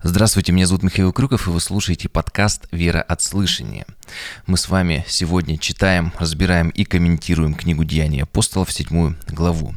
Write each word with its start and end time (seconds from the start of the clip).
Здравствуйте, 0.00 0.52
меня 0.52 0.64
зовут 0.64 0.84
Михаил 0.84 1.12
Крюков, 1.12 1.48
и 1.48 1.50
вы 1.50 1.60
слушаете 1.60 2.08
подкаст 2.08 2.68
«Вера 2.70 3.02
от 3.02 3.20
слышания». 3.20 3.84
Мы 4.46 4.56
с 4.56 4.68
вами 4.68 5.04
сегодня 5.08 5.58
читаем, 5.58 6.12
разбираем 6.20 6.68
и 6.68 6.84
комментируем 6.84 7.56
книгу 7.56 7.82
«Деяния 7.82 8.22
апостолов», 8.22 8.70
седьмую 8.70 9.16
главу. 9.26 9.74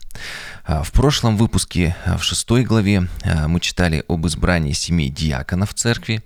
А, 0.64 0.84
в 0.84 0.92
прошлом 0.92 1.38
выпуске, 1.38 1.96
а, 2.06 2.20
в 2.20 2.24
шестой 2.24 2.64
главе, 2.64 3.08
а, 3.24 3.48
мы 3.48 3.60
читали 3.60 4.04
об 4.08 4.28
избрании 4.28 4.74
семи 4.74 5.10
диаконов 5.10 5.74
церкви. 5.74 6.24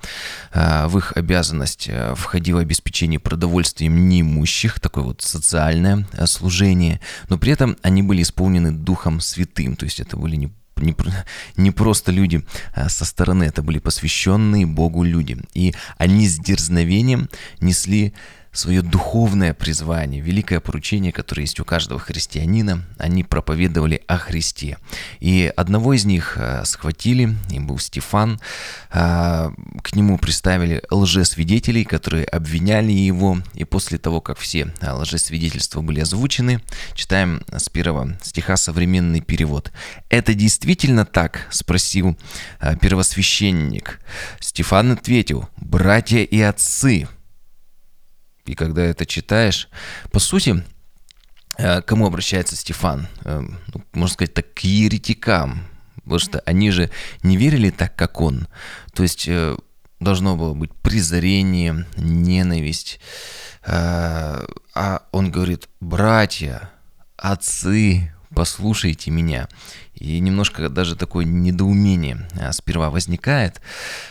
В 0.54 0.98
их 0.98 1.14
обязанность 1.16 1.90
входило 2.16 2.60
обеспечение 2.60 3.22
продовольствием 3.22 4.10
неимущих, 4.10 4.82
такое 4.82 5.06
вот 5.06 5.22
социальное 5.22 6.06
служение, 6.26 7.00
но 7.30 7.38
при 7.38 7.54
этом 7.54 7.78
они 7.82 8.04
были 8.04 8.24
исполнены 8.24 8.74
Духом 8.74 9.22
Святым, 9.22 9.78
то 9.78 9.86
есть 9.86 10.02
это 10.02 10.18
были 10.18 10.36
не 10.36 10.52
не, 10.78 10.96
не 11.58 11.72
просто 11.72 12.12
люди 12.12 12.44
а 12.74 12.90
со 12.90 13.06
стороны, 13.06 13.44
это 13.46 13.62
были 13.62 13.80
посвященные 13.80 14.66
Богу 14.66 15.04
люди. 15.04 15.38
И 15.54 15.74
они 15.98 16.28
с 16.28 16.38
дерзновением 16.38 17.30
несли 17.60 18.14
свое 18.56 18.82
духовное 18.82 19.54
призвание, 19.54 20.22
великое 20.22 20.60
поручение, 20.60 21.12
которое 21.12 21.42
есть 21.42 21.60
у 21.60 21.66
каждого 21.66 22.00
христианина, 22.00 22.84
они 22.98 23.24
проповедовали 23.24 24.02
о 24.08 24.18
Христе. 24.18 24.78
И 25.20 25.52
одного 25.56 25.94
из 25.94 26.06
них 26.06 26.38
э, 26.38 26.64
схватили, 26.66 27.36
им 27.50 27.68
был 27.68 27.78
Стефан, 27.80 28.40
э, 28.92 29.52
к 29.82 29.96
нему 29.96 30.18
приставили 30.18 30.84
лжесвидетелей, 30.90 31.84
которые 31.84 32.26
обвиняли 32.26 32.92
его, 32.92 33.40
и 33.54 33.66
после 33.66 33.98
того, 33.98 34.22
как 34.22 34.38
все 34.38 34.72
э, 34.80 34.92
лжесвидетельства 34.92 35.82
были 35.82 36.00
озвучены, 36.00 36.62
читаем 36.94 37.44
с 37.52 37.70
первого 37.70 38.18
стиха 38.22 38.56
современный 38.58 39.22
перевод. 39.22 39.72
«Это 40.10 40.34
действительно 40.34 41.06
так?»– 41.06 41.48
спросил 41.52 42.18
первосвященник. 42.82 44.00
Стефан 44.40 44.94
ответил, 44.94 45.50
«Братья 45.58 46.20
и 46.20 46.40
отцы, 46.40 47.08
и 48.46 48.56
когда 48.56 48.84
это 48.84 49.06
читаешь, 49.06 49.70
по 50.12 50.20
сути, 50.20 50.64
э, 51.58 51.82
к 51.82 51.86
кому 51.86 52.06
обращается 52.06 52.56
Стефан? 52.56 53.08
Э, 53.24 53.42
ну, 53.42 53.84
можно 53.94 54.14
сказать 54.14 54.34
так, 54.34 54.54
к 54.54 54.60
еретикам. 54.60 55.68
Потому 55.96 56.20
что 56.20 56.40
они 56.46 56.70
же 56.72 56.92
не 57.24 57.36
верили 57.36 57.72
так, 57.72 57.96
как 57.96 58.22
он. 58.22 58.48
То 58.94 59.04
есть 59.04 59.28
э, 59.28 59.58
должно 60.00 60.36
было 60.36 60.54
быть 60.54 60.74
презрение, 60.74 61.86
ненависть. 61.98 63.00
А 63.68 65.02
он 65.12 65.32
говорит, 65.32 65.68
братья, 65.80 66.70
отцы, 67.18 68.15
послушайте 68.36 69.12
меня. 69.12 69.48
И 69.96 70.20
немножко 70.20 70.68
даже 70.68 70.98
такое 70.98 71.24
недоумение 71.24 72.28
а, 72.38 72.52
сперва 72.52 72.90
возникает. 72.90 73.62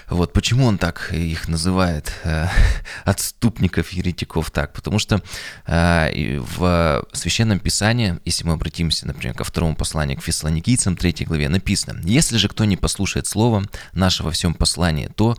Вот 0.09 0.33
почему 0.33 0.65
он 0.65 0.79
так 0.79 1.13
их 1.13 1.47
называет, 1.47 2.11
э, 2.25 2.47
отступников, 3.05 3.91
еретиков 3.91 4.51
так? 4.51 4.73
Потому 4.73 4.99
что 4.99 5.23
э, 5.67 6.39
в 6.39 7.07
Священном 7.13 7.59
Писании, 7.59 8.19
если 8.25 8.47
мы 8.47 8.55
обратимся, 8.55 9.07
например, 9.07 9.37
ко 9.37 9.45
второму 9.45 9.77
посланию 9.77 10.19
к 10.19 10.23
фессалоникийцам, 10.23 10.97
третьей 10.97 11.27
главе, 11.27 11.51
написано, 11.51 12.01
«Если 12.05 12.39
же 12.39 12.49
кто 12.49 12.65
не 12.65 12.79
послушает 12.79 13.27
слова 13.27 13.63
нашего 13.93 14.31
всем 14.31 14.55
послании, 14.55 15.11
то 15.15 15.37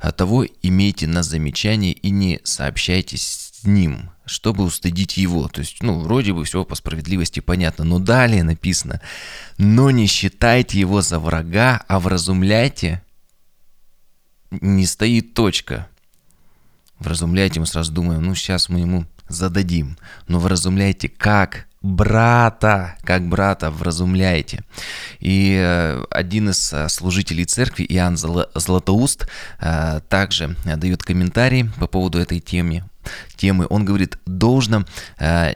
э, 0.00 0.10
того 0.12 0.46
имейте 0.62 1.06
на 1.06 1.22
замечание 1.22 1.92
и 1.92 2.08
не 2.08 2.40
сообщайтесь 2.44 3.51
с 3.62 3.64
ним, 3.64 4.10
чтобы 4.24 4.64
устыдить 4.64 5.16
его. 5.16 5.48
То 5.48 5.60
есть, 5.60 5.82
ну, 5.82 6.00
вроде 6.00 6.32
бы 6.32 6.44
все 6.44 6.64
по 6.64 6.74
справедливости 6.74 7.40
понятно, 7.40 7.84
но 7.84 7.98
далее 7.98 8.42
написано, 8.42 9.00
но 9.56 9.90
не 9.90 10.06
считайте 10.06 10.80
его 10.80 11.00
за 11.00 11.20
врага, 11.20 11.84
а 11.86 12.00
вразумляйте, 12.00 13.02
не 14.50 14.84
стоит 14.84 15.34
точка. 15.34 15.88
Вразумляйте, 16.98 17.60
мы 17.60 17.66
сразу 17.66 17.92
думаем, 17.92 18.22
ну, 18.22 18.34
сейчас 18.34 18.68
мы 18.68 18.80
ему 18.80 19.06
зададим. 19.28 19.96
Но 20.26 20.38
вразумляйте 20.38 21.08
как? 21.08 21.66
Брата, 21.82 22.96
как 23.02 23.28
брата 23.28 23.70
вразумляете. 23.70 24.64
И 25.20 25.56
э, 25.60 26.04
один 26.10 26.50
из 26.50 26.72
э, 26.72 26.88
служителей 26.88 27.44
церкви, 27.44 27.84
Иоанн 27.88 28.16
Златоуст, 28.16 29.28
э, 29.60 30.00
также 30.08 30.56
дает 30.64 31.02
комментарий 31.02 31.68
по 31.78 31.86
поводу 31.86 32.18
этой 32.18 32.40
темы 32.40 32.84
темы. 33.34 33.66
Он 33.68 33.84
говорит, 33.84 34.16
должно 34.26 34.84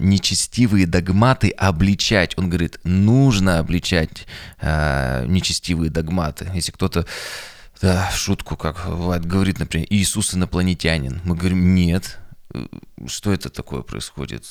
нечестивые 0.00 0.84
догматы 0.84 1.50
обличать. 1.50 2.36
Он 2.36 2.50
говорит, 2.50 2.80
нужно 2.82 3.60
обличать 3.60 4.26
нечестивые 4.60 5.88
догматы. 5.88 6.50
Если 6.54 6.72
кто-то 6.72 7.06
да, 7.80 8.10
шутку, 8.10 8.56
как 8.56 8.84
бывает, 8.88 9.24
говорит, 9.24 9.60
например, 9.60 9.86
Иисус 9.90 10.34
инопланетянин. 10.34 11.20
Мы 11.22 11.36
говорим, 11.36 11.76
нет, 11.76 12.18
что 13.08 13.32
это 13.32 13.50
такое 13.50 13.82
происходит? 13.82 14.44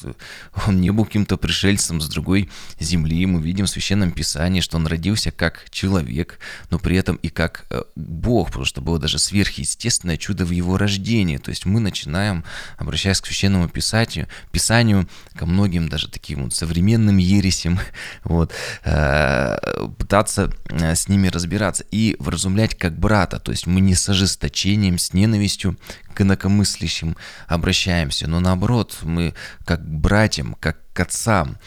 Он 0.67 0.81
не 0.81 0.91
был 0.91 1.05
каким-то 1.05 1.37
пришельцем 1.37 2.01
с 2.01 2.07
другой 2.07 2.49
земли. 2.79 3.25
Мы 3.25 3.41
видим 3.41 3.65
в 3.65 3.69
Священном 3.69 4.11
Писании, 4.11 4.61
что 4.61 4.77
он 4.77 4.87
родился 4.87 5.31
как 5.31 5.69
человек, 5.69 6.39
но 6.69 6.79
при 6.79 6.97
этом 6.97 7.15
и 7.17 7.29
как 7.29 7.65
э, 7.69 7.83
Бог, 7.95 8.47
потому 8.47 8.65
что 8.65 8.81
было 8.81 8.99
даже 8.99 9.19
сверхъестественное 9.19 10.17
чудо 10.17 10.45
в 10.45 10.51
его 10.51 10.77
рождении. 10.77 11.37
То 11.37 11.49
есть 11.49 11.65
мы 11.65 11.79
начинаем, 11.79 12.43
обращаясь 12.77 13.21
к 13.21 13.25
Священному 13.25 13.69
Писанию, 13.69 14.27
Писанию 14.51 15.07
ко 15.35 15.45
многим 15.45 15.89
даже 15.89 16.07
таким 16.09 16.43
вот 16.43 16.53
современным 16.53 17.17
ересям, 17.17 17.79
вот, 18.23 18.51
э, 18.83 19.57
пытаться 19.97 20.51
э, 20.69 20.95
с 20.95 21.07
ними 21.07 21.27
разбираться 21.27 21.83
и 21.91 22.15
вразумлять 22.19 22.75
как 22.77 22.97
брата. 22.97 23.39
То 23.39 23.51
есть 23.51 23.67
мы 23.67 23.81
не 23.81 23.95
с 23.95 24.09
ожесточением, 24.09 24.97
с 24.97 25.13
ненавистью 25.13 25.77
к 26.15 26.21
инакомыслящим 26.21 27.15
обращаемся, 27.47 28.27
но 28.27 28.39
наоборот, 28.45 28.99
мы 29.03 29.33
как 29.65 29.85
братьям, 29.85 30.55
как 30.59 30.77
к 30.93 30.99
отцам. 31.01 31.57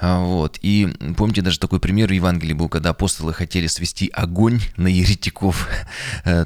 А, 0.00 0.20
вот. 0.20 0.58
И 0.62 0.88
помните, 1.16 1.42
даже 1.42 1.58
такой 1.58 1.78
пример 1.78 2.08
в 2.08 2.12
Евангелии 2.12 2.54
был, 2.54 2.68
когда 2.68 2.90
апостолы 2.90 3.34
хотели 3.34 3.66
свести 3.66 4.10
огонь 4.14 4.60
на 4.76 4.88
еретиков, 4.88 5.68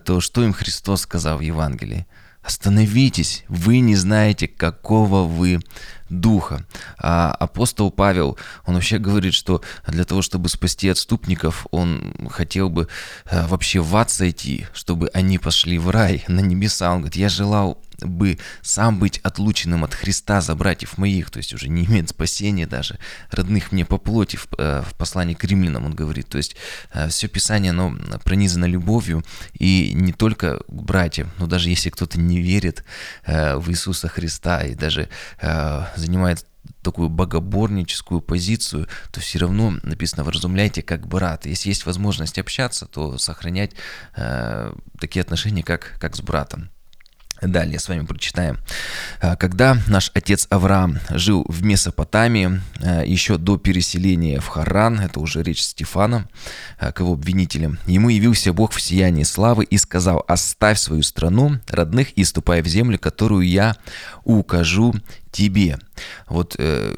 то 0.05 0.21
что 0.21 0.43
им 0.43 0.53
Христос 0.53 1.03
сказал 1.03 1.39
в 1.39 1.43
Евангелии? 1.43 2.07
Остановитесь, 2.43 3.45
вы 3.47 3.79
не 3.79 3.95
знаете, 3.95 4.49
какого 4.49 5.23
вы 5.23 5.61
духа. 6.09 6.67
А 6.99 7.31
апостол 7.31 7.93
Павел, 7.93 8.37
он 8.67 8.75
вообще 8.75 8.99
говорит, 8.99 9.33
что 9.33 9.63
для 9.87 10.05
того, 10.05 10.23
чтобы 10.23 10.49
спасти 10.49 10.89
отступников, 10.89 11.69
он 11.71 12.13
хотел 12.31 12.69
бы 12.69 12.89
э, 13.27 13.47
вообще 13.47 13.79
в 13.81 13.95
ад 13.97 14.11
сойти, 14.11 14.67
чтобы 14.75 15.09
они 15.15 15.39
пошли 15.39 15.79
в 15.79 15.89
рай, 15.91 16.25
на 16.27 16.41
небеса. 16.41 16.93
Он 16.93 16.99
говорит, 16.99 17.17
я 17.17 17.29
желал 17.29 17.79
бы 18.07 18.39
сам 18.63 18.99
быть 18.99 19.19
отлученным 19.19 19.85
от 19.85 19.95
Христа 19.95 20.41
за 20.41 20.55
братьев 20.55 20.99
моих, 20.99 21.31
то 21.31 21.39
есть 21.39 21.55
уже 21.55 21.69
не 21.69 21.85
имеет 21.85 22.09
спасения 22.09 22.67
даже, 22.67 22.99
родных 23.31 23.73
мне 23.73 23.85
по 23.85 23.99
плоти, 23.99 24.37
в, 24.37 24.49
э, 24.59 24.83
в 24.83 24.95
послании 24.97 25.35
к 25.35 25.45
римлянам 25.45 25.87
он 25.87 25.95
говорит, 25.95 26.29
то 26.29 26.39
есть 26.39 26.57
э, 26.93 27.09
все 27.09 27.29
Писание, 27.29 27.71
оно 27.71 27.97
пронизано 28.25 28.67
любовью, 28.67 29.25
и 29.55 29.93
не 29.95 30.13
только 30.13 30.59
к 30.59 30.83
братьям, 30.83 31.31
но 31.39 31.47
даже 31.47 31.71
если 31.71 31.91
кто-то 31.91 32.19
не 32.19 32.41
верит 32.41 32.85
э, 33.25 33.57
в 33.57 33.71
Иисуса 33.71 34.09
Христа 34.09 34.63
и 34.63 34.75
даже 34.75 35.09
занимает 35.97 36.47
такую 36.83 37.09
богоборническую 37.09 38.21
позицию, 38.21 38.89
то 39.13 39.21
все 39.21 39.39
равно 39.39 39.79
написано 39.83 40.25
«вразумляйте 40.25 40.83
как 40.83 41.07
брат». 41.07 41.47
Если 41.47 41.69
есть 41.69 41.87
возможность 41.87 42.39
общаться, 42.39 42.87
то 42.87 43.19
сохранять 43.19 43.73
э, 44.17 44.75
такие 44.99 45.23
отношения, 45.23 45.63
как, 45.63 45.97
как 46.01 46.17
с 46.17 46.21
братом. 46.21 46.71
Далее 47.43 47.81
с 47.81 47.89
вами 47.89 48.07
прочитаем. 48.07 48.59
А, 49.21 49.35
когда 49.35 49.77
наш 49.89 50.13
отец 50.15 50.47
Авраам 50.49 51.01
жил 51.11 51.45
в 51.49 51.65
Месопотамии, 51.65 52.61
а, 52.81 53.03
еще 53.03 53.37
до 53.37 53.59
переселения 53.59 54.39
в 54.39 54.47
Харан, 54.47 55.01
это 55.01 55.19
уже 55.19 55.43
речь 55.43 55.63
Стефана, 55.63 56.29
а, 56.79 56.93
к 56.93 57.01
его 57.01 57.15
обвинителям, 57.15 57.79
ему 57.87 58.11
явился 58.11 58.53
Бог 58.53 58.73
в 58.73 58.81
сиянии 58.81 59.25
славы 59.25 59.65
и 59.65 59.77
сказал, 59.77 60.25
оставь 60.29 60.79
свою 60.79 61.03
страну, 61.03 61.59
родных, 61.67 62.13
и 62.13 62.23
ступай 62.23 62.63
в 62.63 62.69
землю, 62.69 62.97
которую 62.97 63.45
я 63.45 63.75
укажу 64.23 64.95
тебе. 65.33 65.79
Вот 66.29 66.55
э, 66.59 66.95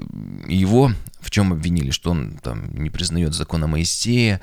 его 0.47 0.93
в 1.21 1.31
чем 1.31 1.53
обвинили, 1.53 1.91
что 1.91 2.11
он 2.11 2.39
там 2.43 2.71
не 2.75 2.91
признает 2.91 3.33
закона 3.33 3.67
Моисея, 3.67 4.41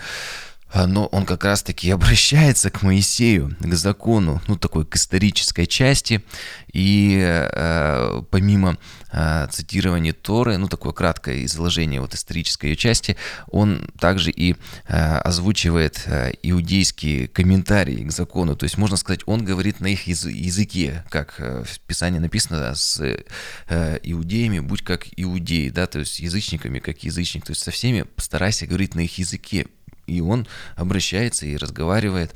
но 0.73 1.05
он 1.07 1.25
как 1.25 1.43
раз-таки 1.43 1.89
обращается 1.91 2.69
к 2.69 2.81
Моисею, 2.81 3.55
к 3.59 3.73
закону, 3.73 4.41
ну, 4.47 4.57
такой 4.57 4.85
к 4.85 4.95
исторической 4.95 5.65
части, 5.65 6.23
и 6.71 7.19
э, 7.21 8.21
помимо 8.29 8.77
э, 9.11 9.47
цитирования 9.51 10.13
Торы, 10.13 10.57
ну, 10.57 10.67
такое 10.67 10.93
краткое 10.93 11.45
изложение 11.45 12.01
вот 12.01 12.13
исторической 12.13 12.67
ее 12.67 12.75
части, 12.75 13.17
он 13.47 13.89
также 13.99 14.31
и 14.31 14.55
э, 14.87 15.17
озвучивает 15.17 16.03
э, 16.05 16.31
иудейские 16.43 17.27
комментарии 17.27 18.03
к 18.03 18.11
закону, 18.11 18.55
то 18.55 18.63
есть, 18.63 18.77
можно 18.77 18.97
сказать, 18.97 19.21
он 19.25 19.43
говорит 19.43 19.79
на 19.79 19.87
их 19.87 20.07
языке, 20.07 21.03
как 21.09 21.35
э, 21.39 21.63
в 21.65 21.79
Писании 21.81 22.19
написано, 22.19 22.73
с 22.75 23.01
э, 23.01 23.99
иудеями 24.03 24.59
будь 24.59 24.83
как 24.83 25.07
иудеи, 25.17 25.69
да, 25.69 25.87
то 25.87 25.99
есть 25.99 26.19
язычниками 26.19 26.79
как 26.79 27.03
язычник, 27.03 27.45
то 27.45 27.51
есть 27.51 27.63
со 27.63 27.71
всеми 27.71 28.05
старайся 28.17 28.67
говорить 28.67 28.95
на 28.95 29.01
их 29.01 29.17
языке, 29.17 29.67
и 30.11 30.21
он 30.21 30.47
обращается 30.75 31.45
и 31.45 31.57
разговаривает 31.57 32.33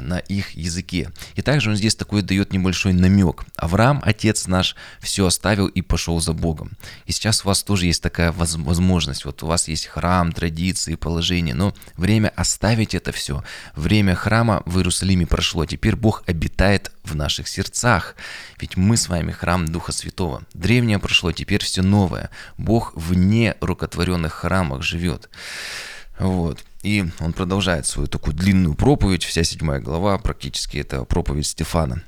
на 0.00 0.18
их 0.18 0.52
языке. 0.52 1.10
И 1.34 1.42
также 1.42 1.70
он 1.70 1.76
здесь 1.76 1.94
такой 1.94 2.22
дает 2.22 2.52
небольшой 2.52 2.92
намек. 2.92 3.44
Авраам, 3.56 4.00
отец 4.04 4.46
наш, 4.46 4.74
все 5.00 5.26
оставил 5.26 5.66
и 5.66 5.82
пошел 5.82 6.20
за 6.20 6.32
Богом. 6.32 6.72
И 7.06 7.12
сейчас 7.12 7.44
у 7.44 7.48
вас 7.48 7.62
тоже 7.62 7.86
есть 7.86 8.02
такая 8.02 8.32
возможность. 8.32 9.24
Вот 9.24 9.42
у 9.42 9.46
вас 9.46 9.68
есть 9.68 9.86
храм, 9.86 10.32
традиции, 10.32 10.94
положение, 10.94 11.54
но 11.54 11.74
время 11.96 12.32
оставить 12.36 12.94
это 12.94 13.12
все. 13.12 13.44
Время 13.76 14.14
храма 14.14 14.62
в 14.64 14.78
Иерусалиме 14.78 15.26
прошло. 15.26 15.66
Теперь 15.66 15.96
Бог 15.96 16.22
обитает 16.26 16.92
в 17.04 17.14
наших 17.14 17.48
сердцах. 17.48 18.14
Ведь 18.58 18.76
мы 18.76 18.96
с 18.96 19.08
вами 19.08 19.32
храм 19.32 19.66
Духа 19.66 19.92
Святого. 19.92 20.42
Древнее 20.54 20.98
прошло, 20.98 21.32
теперь 21.32 21.62
все 21.62 21.82
новое. 21.82 22.30
Бог 22.56 22.92
вне 22.94 23.56
рукотворенных 23.60 24.32
храмах 24.32 24.82
живет. 24.82 25.28
Вот. 26.18 26.64
И 26.82 27.04
он 27.20 27.32
продолжает 27.32 27.86
свою 27.86 28.08
такую 28.08 28.34
длинную 28.34 28.74
проповедь, 28.74 29.24
вся 29.24 29.44
седьмая 29.44 29.80
глава, 29.80 30.18
практически 30.18 30.78
это 30.78 31.04
проповедь 31.04 31.46
Стефана. 31.46 32.02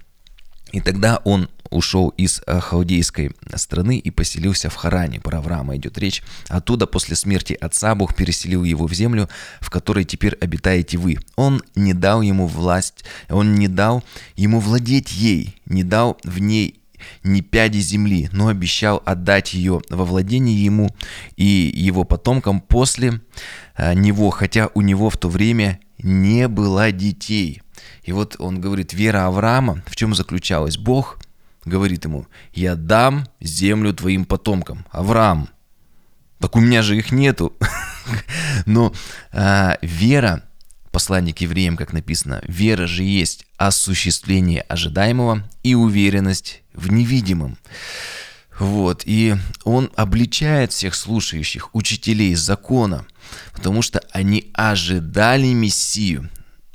И 0.72 0.80
тогда 0.80 1.20
он 1.24 1.48
ушел 1.70 2.08
из 2.16 2.42
э, 2.46 2.58
халдейской 2.58 3.32
страны 3.54 3.98
и 3.98 4.10
поселился 4.10 4.70
в 4.70 4.74
Харане. 4.74 5.20
Про 5.20 5.38
Авраама 5.38 5.76
идет 5.76 5.98
речь. 5.98 6.22
Оттуда 6.48 6.86
после 6.86 7.14
смерти 7.14 7.52
отца 7.52 7.94
Бог 7.94 8.14
переселил 8.14 8.64
его 8.64 8.86
в 8.86 8.92
землю, 8.92 9.28
в 9.60 9.70
которой 9.70 10.04
теперь 10.04 10.34
обитаете 10.34 10.98
вы. 10.98 11.18
Он 11.36 11.62
не 11.76 11.94
дал 11.94 12.22
ему 12.22 12.46
власть, 12.46 13.04
он 13.28 13.54
не 13.54 13.68
дал 13.68 14.02
ему 14.34 14.58
владеть 14.58 15.12
ей, 15.12 15.60
не 15.66 15.84
дал 15.84 16.18
в 16.24 16.40
ней 16.40 16.80
ни 17.22 17.40
пяди 17.40 17.78
земли, 17.78 18.28
но 18.32 18.48
обещал 18.48 19.02
отдать 19.04 19.54
ее 19.54 19.80
во 19.88 20.04
владение 20.04 20.64
ему 20.64 20.94
и 21.36 21.72
его 21.74 22.04
потомкам 22.04 22.60
после 22.60 23.20
э, 23.76 23.94
него, 23.94 24.30
хотя 24.30 24.70
у 24.74 24.80
него 24.80 25.10
в 25.10 25.16
то 25.16 25.28
время 25.28 25.80
не 25.98 26.48
было 26.48 26.92
детей. 26.92 27.62
И 28.02 28.12
вот 28.12 28.36
он 28.38 28.60
говорит, 28.60 28.92
вера 28.92 29.26
Авраама, 29.26 29.82
в 29.86 29.96
чем 29.96 30.14
заключалась? 30.14 30.76
Бог 30.76 31.18
говорит 31.64 32.04
ему, 32.04 32.26
я 32.52 32.74
дам 32.74 33.26
землю 33.40 33.94
твоим 33.94 34.24
потомкам. 34.24 34.84
Авраам, 34.90 35.48
так 36.38 36.56
у 36.56 36.60
меня 36.60 36.82
же 36.82 36.96
их 36.96 37.12
нету. 37.12 37.54
Но 38.66 38.92
а, 39.32 39.78
вера 39.80 40.42
посланник 40.94 41.40
евреям, 41.40 41.76
как 41.76 41.92
написано, 41.92 42.40
вера 42.46 42.86
же 42.86 43.02
есть 43.02 43.46
осуществление 43.56 44.60
ожидаемого 44.60 45.42
и 45.64 45.74
уверенность 45.74 46.62
в 46.72 46.92
невидимом. 46.92 47.58
Вот, 48.60 49.02
и 49.04 49.34
он 49.64 49.90
обличает 49.96 50.70
всех 50.70 50.94
слушающих 50.94 51.74
учителей 51.74 52.36
закона, 52.36 53.04
потому 53.52 53.82
что 53.82 54.00
они 54.12 54.52
ожидали 54.54 55.48
Мессию, 55.48 56.30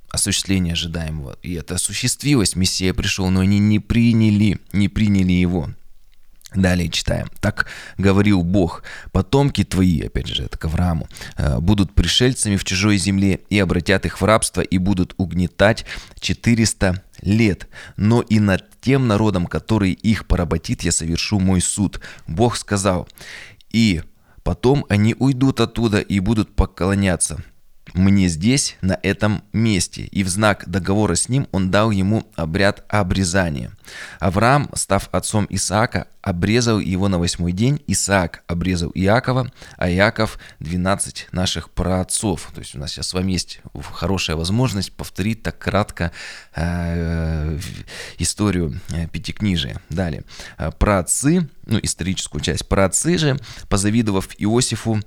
осуществление 0.10 0.74
ожидаемого. 0.74 1.38
И 1.42 1.54
это 1.54 1.76
осуществилось, 1.76 2.58
Мессия 2.58 2.94
пришел, 2.94 3.30
но 3.30 3.40
они 3.40 3.58
не 3.58 3.80
приняли, 3.80 4.60
не 4.74 4.90
приняли 4.90 5.32
его. 5.32 5.70
Далее 6.56 6.90
читаем. 6.90 7.28
Так 7.42 7.68
говорил 8.00 8.42
Бог, 8.42 8.84
потомки 9.12 9.64
твои, 9.64 10.02
опять 10.02 10.28
же, 10.28 10.44
это 10.44 10.58
к 10.58 10.66
Аврааму, 10.66 11.08
э, 11.38 11.60
будут 11.60 11.94
пришельцами 11.94 12.56
в 12.56 12.64
чужой 12.64 12.98
земле 12.98 13.42
и 13.50 13.60
обратят 13.60 14.08
их 14.08 14.20
в 14.20 14.26
рабство 14.26 14.62
и 14.62 14.80
будут 14.80 15.14
угнетать 15.18 15.86
400 16.20 17.04
лет. 17.22 17.68
Но 17.98 18.22
и 18.22 18.40
над 18.40 18.64
тем 18.82 19.08
народом, 19.08 19.46
который 19.46 19.92
их 19.92 20.26
поработит, 20.26 20.82
я 20.82 20.92
совершу 20.92 21.40
мой 21.40 21.62
суд. 21.62 22.00
Бог 22.26 22.58
сказал, 22.58 23.08
и 23.70 24.02
потом 24.42 24.88
они 24.90 25.16
уйдут 25.20 25.60
оттуда 25.60 26.00
и 26.00 26.20
будут 26.20 26.56
поклоняться 26.56 27.44
мне 27.94 28.28
здесь, 28.28 28.78
на 28.82 29.00
этом 29.02 29.44
месте. 29.54 30.04
И 30.04 30.24
в 30.24 30.30
знак 30.30 30.64
договора 30.68 31.16
с 31.16 31.30
ним 31.30 31.48
он 31.52 31.72
дал 31.72 31.92
ему 31.92 32.28
обряд 32.36 32.84
обрезания. 32.90 33.72
Авраам, 34.20 34.70
став 34.74 35.10
отцом 35.12 35.48
Исаака, 35.50 36.08
обрезал 36.22 36.80
его 36.80 37.08
на 37.08 37.18
восьмой 37.18 37.54
день, 37.54 37.82
Исаак 37.88 38.44
обрезал 38.48 38.92
Иакова, 38.94 39.52
а 39.78 39.90
Иаков 39.90 40.38
12 40.60 41.30
наших 41.32 41.70
праотцов. 41.70 42.52
То 42.54 42.60
есть 42.60 42.76
у 42.76 42.80
нас 42.80 42.92
сейчас 42.92 43.08
с 43.08 43.14
вами 43.14 43.32
есть 43.32 43.62
хорошая 43.94 44.36
возможность 44.36 44.92
повторить 44.92 45.44
так 45.44 45.58
кратко 45.58 46.12
э, 46.56 47.60
историю 48.18 48.80
э, 48.90 49.08
Пятикнижия. 49.08 49.82
Далее. 49.90 50.24
Э, 50.58 50.72
праотцы, 50.78 51.50
ну 51.66 51.80
историческую 51.82 52.42
часть, 52.42 52.68
праотцы 52.68 53.18
же, 53.18 53.40
позавидовав 53.70 54.30
Иосифу, 54.38 55.00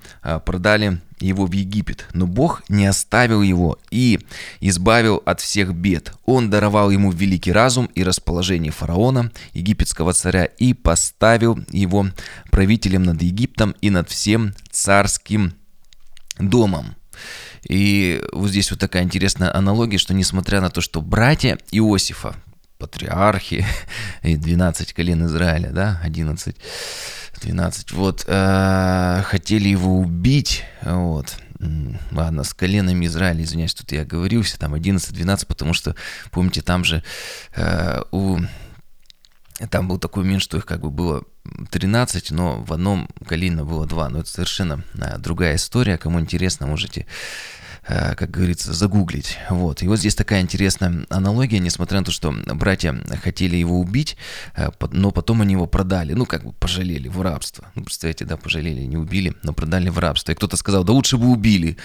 продали 0.45 1.01
его 1.23 1.47
в 1.47 1.53
Египет. 1.53 2.07
Но 2.13 2.27
Бог 2.27 2.63
не 2.69 2.87
оставил 2.87 3.43
его 3.43 3.79
и 3.91 4.21
избавил 4.61 5.23
от 5.25 5.41
всех 5.41 5.75
бед. 5.75 6.13
Он 6.25 6.51
даровал 6.51 6.91
ему 6.91 7.11
великий 7.11 7.53
разум 7.53 7.87
и 7.95 8.03
расположение 8.05 8.73
фараона, 8.73 9.31
египетского 9.53 10.13
царя, 10.13 10.45
и 10.45 10.75
поставил 10.75 11.59
его 11.71 12.07
правителем 12.51 13.05
над 13.05 13.23
Египтом 13.23 13.75
и 13.81 13.91
над 13.91 14.09
всем 14.09 14.55
царским 14.71 15.55
домом. 16.39 16.97
И 17.69 18.23
вот 18.33 18.51
здесь 18.51 18.71
вот 18.71 18.81
такая 18.81 19.05
интересная 19.05 19.55
аналогия, 19.55 19.99
что 19.99 20.15
несмотря 20.15 20.61
на 20.61 20.71
то, 20.71 20.81
что 20.81 21.01
братья 21.01 21.59
Иосифа, 21.71 22.35
патриархи, 22.83 23.65
и 24.23 24.37
12 24.37 24.93
колен 24.93 25.25
Израиля, 25.27 25.71
да, 25.71 26.01
11, 26.03 26.57
12, 27.41 27.93
вот, 27.93 28.25
э, 28.27 29.23
хотели 29.25 29.69
его 29.69 29.99
убить, 29.99 30.65
вот, 30.83 31.37
ладно, 32.11 32.43
с 32.43 32.53
коленами 32.53 33.07
Израиля, 33.07 33.45
извиняюсь, 33.45 33.75
тут 33.75 33.93
я 33.93 34.03
оговорился, 34.03 34.59
там 34.59 34.75
11-12, 34.75 35.47
потому 35.47 35.75
что, 35.75 35.95
помните, 36.33 36.61
там 36.61 36.85
же 36.85 37.05
э, 37.55 38.03
у 38.11 38.39
там 39.71 39.87
был 39.87 39.99
такой 39.99 40.25
момент, 40.25 40.43
что 40.43 40.57
их 40.57 40.67
как 40.67 40.81
бы 40.81 40.91
было 40.91 41.23
13, 41.71 42.33
но 42.33 42.65
в 42.65 42.73
одном 42.73 43.09
колене 43.25 43.63
было 43.63 43.87
2. 43.87 44.09
Но 44.09 44.21
это 44.21 44.29
совершенно 44.29 44.83
а, 45.01 45.19
другая 45.19 45.55
история. 45.55 45.99
Кому 45.99 46.19
интересно, 46.19 46.67
можете 46.67 47.07
Э, 47.07 47.62
как 47.87 48.31
говорится, 48.31 48.73
загуглить. 48.73 49.39
Вот. 49.51 49.83
И 49.83 49.89
вот 49.89 49.99
здесь 49.99 50.15
такая 50.15 50.41
интересная 50.41 51.05
аналогия, 51.09 51.59
несмотря 51.59 51.99
на 51.99 52.05
то, 52.05 52.13
что 52.13 52.33
братья 52.55 52.95
хотели 53.23 53.57
его 53.57 53.81
убить, 53.81 54.17
э, 54.55 54.71
но 54.93 55.11
потом 55.11 55.43
они 55.43 55.55
его 55.55 55.67
продали, 55.67 56.13
ну, 56.13 56.25
как 56.25 56.45
бы 56.45 56.53
пожалели 56.53 57.09
в 57.09 57.21
рабство. 57.23 57.71
Ну, 57.75 57.83
представляете, 57.83 58.25
да, 58.25 58.37
пожалели, 58.37 58.83
не 58.83 58.97
убили, 58.97 59.35
но 59.43 59.53
продали 59.53 59.89
в 59.89 59.99
рабство. 59.99 60.33
И 60.33 60.35
кто-то 60.35 60.57
сказал, 60.57 60.85
да 60.85 60.93
лучше 60.93 61.17
бы 61.17 61.27
убили, 61.29 61.77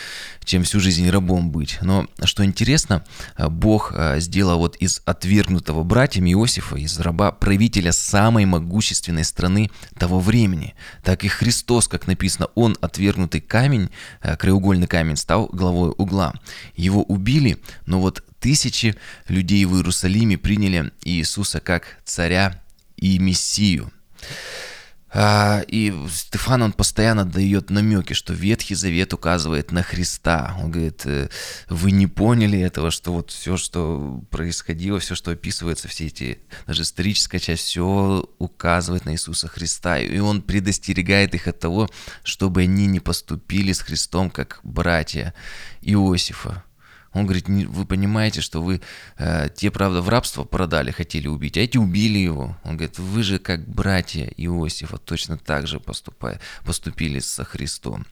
чем 0.43 0.63
всю 0.63 0.79
жизнь 0.79 1.09
рабом 1.09 1.49
быть. 1.49 1.79
Но, 1.81 2.07
что 2.23 2.45
интересно, 2.45 3.03
э, 3.37 3.47
Бог 3.49 3.93
сделал 4.17 4.59
вот 4.59 4.75
из 4.75 5.01
отвергнутого 5.05 5.83
братьями 5.83 6.31
Иосифа, 6.31 6.75
из 6.75 6.99
раба, 6.99 7.31
правителя 7.31 7.91
самой 7.91 8.45
могущественной 8.45 9.23
страны 9.23 9.71
того 9.97 10.19
времени. 10.19 10.75
Так 11.03 11.23
и 11.23 11.27
Христос, 11.27 11.87
как 11.87 12.07
написано, 12.07 12.47
Он, 12.55 12.77
отвергнутый 12.81 13.41
камень, 13.41 13.89
краеугольный 14.21 14.87
камень, 14.87 15.15
стал 15.15 15.49
главой 15.51 15.86
правого 15.87 15.93
угла. 15.97 16.33
Его 16.75 17.03
убили, 17.03 17.57
но 17.85 17.99
вот 17.99 18.23
тысячи 18.39 18.95
людей 19.27 19.65
в 19.65 19.75
Иерусалиме 19.75 20.37
приняли 20.37 20.91
Иисуса 21.03 21.59
как 21.59 21.97
царя 22.05 22.61
и 22.97 23.19
Мессию. 23.19 23.91
А, 25.19 25.63
и 25.67 25.91
Стефан, 26.11 26.61
он 26.61 26.73
постоянно 26.73 27.25
дает 27.25 27.71
намеки, 27.71 28.13
что 28.13 28.33
Ветхий 28.33 28.75
Завет 28.75 29.13
указывает 29.13 29.71
на 29.71 29.81
Христа. 29.81 30.55
Он 30.61 30.69
говорит, 30.69 31.01
«Э, 31.05 31.29
вы 31.69 31.89
не 31.89 32.05
поняли 32.05 32.59
этого, 32.59 32.91
что 32.91 33.13
вот 33.13 33.31
все, 33.31 33.57
что 33.57 34.21
происходило, 34.29 34.99
все, 34.99 35.15
что 35.15 35.31
описывается, 35.31 35.87
все 35.87 36.05
эти, 36.05 36.37
даже 36.67 36.83
историческая 36.83 37.39
часть, 37.39 37.63
все 37.63 38.29
указывает 38.37 39.05
на 39.05 39.13
Иисуса 39.13 39.47
Христа. 39.47 39.97
И 39.97 40.19
он 40.19 40.43
предостерегает 40.43 41.33
их 41.33 41.47
от 41.47 41.57
того, 41.57 41.89
чтобы 42.21 42.61
они 42.61 42.85
не 42.85 42.99
поступили 42.99 43.73
с 43.73 43.79
Христом 43.79 44.29
как 44.29 44.59
братья 44.61 45.33
Иосифа. 45.81 46.63
Он 47.17 47.25
говорит, 47.25 47.47
вы 47.47 47.85
понимаете, 47.85 48.41
что 48.41 48.61
вы 48.61 48.81
э, 49.17 49.49
те, 49.55 49.71
правда, 49.71 50.01
в 50.01 50.09
рабство 50.09 50.43
продали, 50.43 50.91
хотели 50.91 51.27
убить, 51.27 51.57
а 51.57 51.61
эти 51.61 51.77
убили 51.77 52.19
его. 52.19 52.57
Он 52.63 52.77
говорит, 52.77 52.99
вы 52.99 53.23
же 53.23 53.39
как 53.39 53.67
братья 53.67 54.25
Иосифа 54.37 54.97
точно 54.97 55.37
так 55.37 55.67
же 55.67 55.79
поступая, 55.79 56.39
поступили 56.63 57.19
со 57.19 57.43
Христом. 57.43 58.05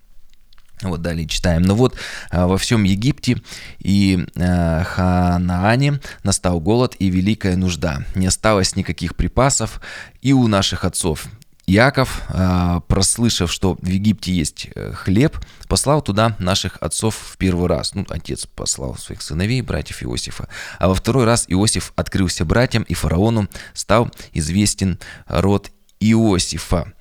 Вот 0.82 1.02
далее 1.02 1.28
читаем. 1.28 1.62
Но 1.62 1.76
вот 1.76 1.96
а, 2.32 2.48
во 2.48 2.58
всем 2.58 2.84
Египте 2.84 3.42
и 3.80 4.26
а, 4.38 4.84
Ханаане 4.84 6.02
настал 6.24 6.60
голод 6.60 6.96
и 7.00 7.10
великая 7.10 7.56
нужда. 7.56 8.04
Не 8.14 8.28
осталось 8.28 8.76
никаких 8.76 9.16
припасов 9.16 9.80
и 10.22 10.34
у 10.34 10.48
наших 10.48 10.84
отцов. 10.84 11.28
Яков, 11.68 12.22
а, 12.30 12.82
прослышав, 12.82 13.52
что 13.52 13.76
в 13.82 13.88
Египте 13.88 14.32
есть 14.32 14.68
э, 14.76 14.94
хлеб, 14.94 15.38
послал 15.68 16.02
туда 16.02 16.36
наших 16.38 16.78
отцов 16.80 17.16
в 17.16 17.38
первый 17.38 17.68
раз. 17.68 17.96
Ну, 17.96 18.06
отец 18.10 18.46
послал 18.46 18.96
своих 18.98 19.22
сыновей, 19.24 19.62
братьев 19.62 20.04
Иосифа. 20.04 20.48
А 20.78 20.88
во 20.88 20.94
второй 20.94 21.26
раз 21.26 21.46
Иосиф 21.48 21.92
открылся 21.96 22.46
братьям 22.46 22.84
и 22.84 22.94
фараону, 22.94 23.48
стал 23.74 24.12
известен 24.34 25.00
род 25.28 25.72
Иосифа. 26.00 26.94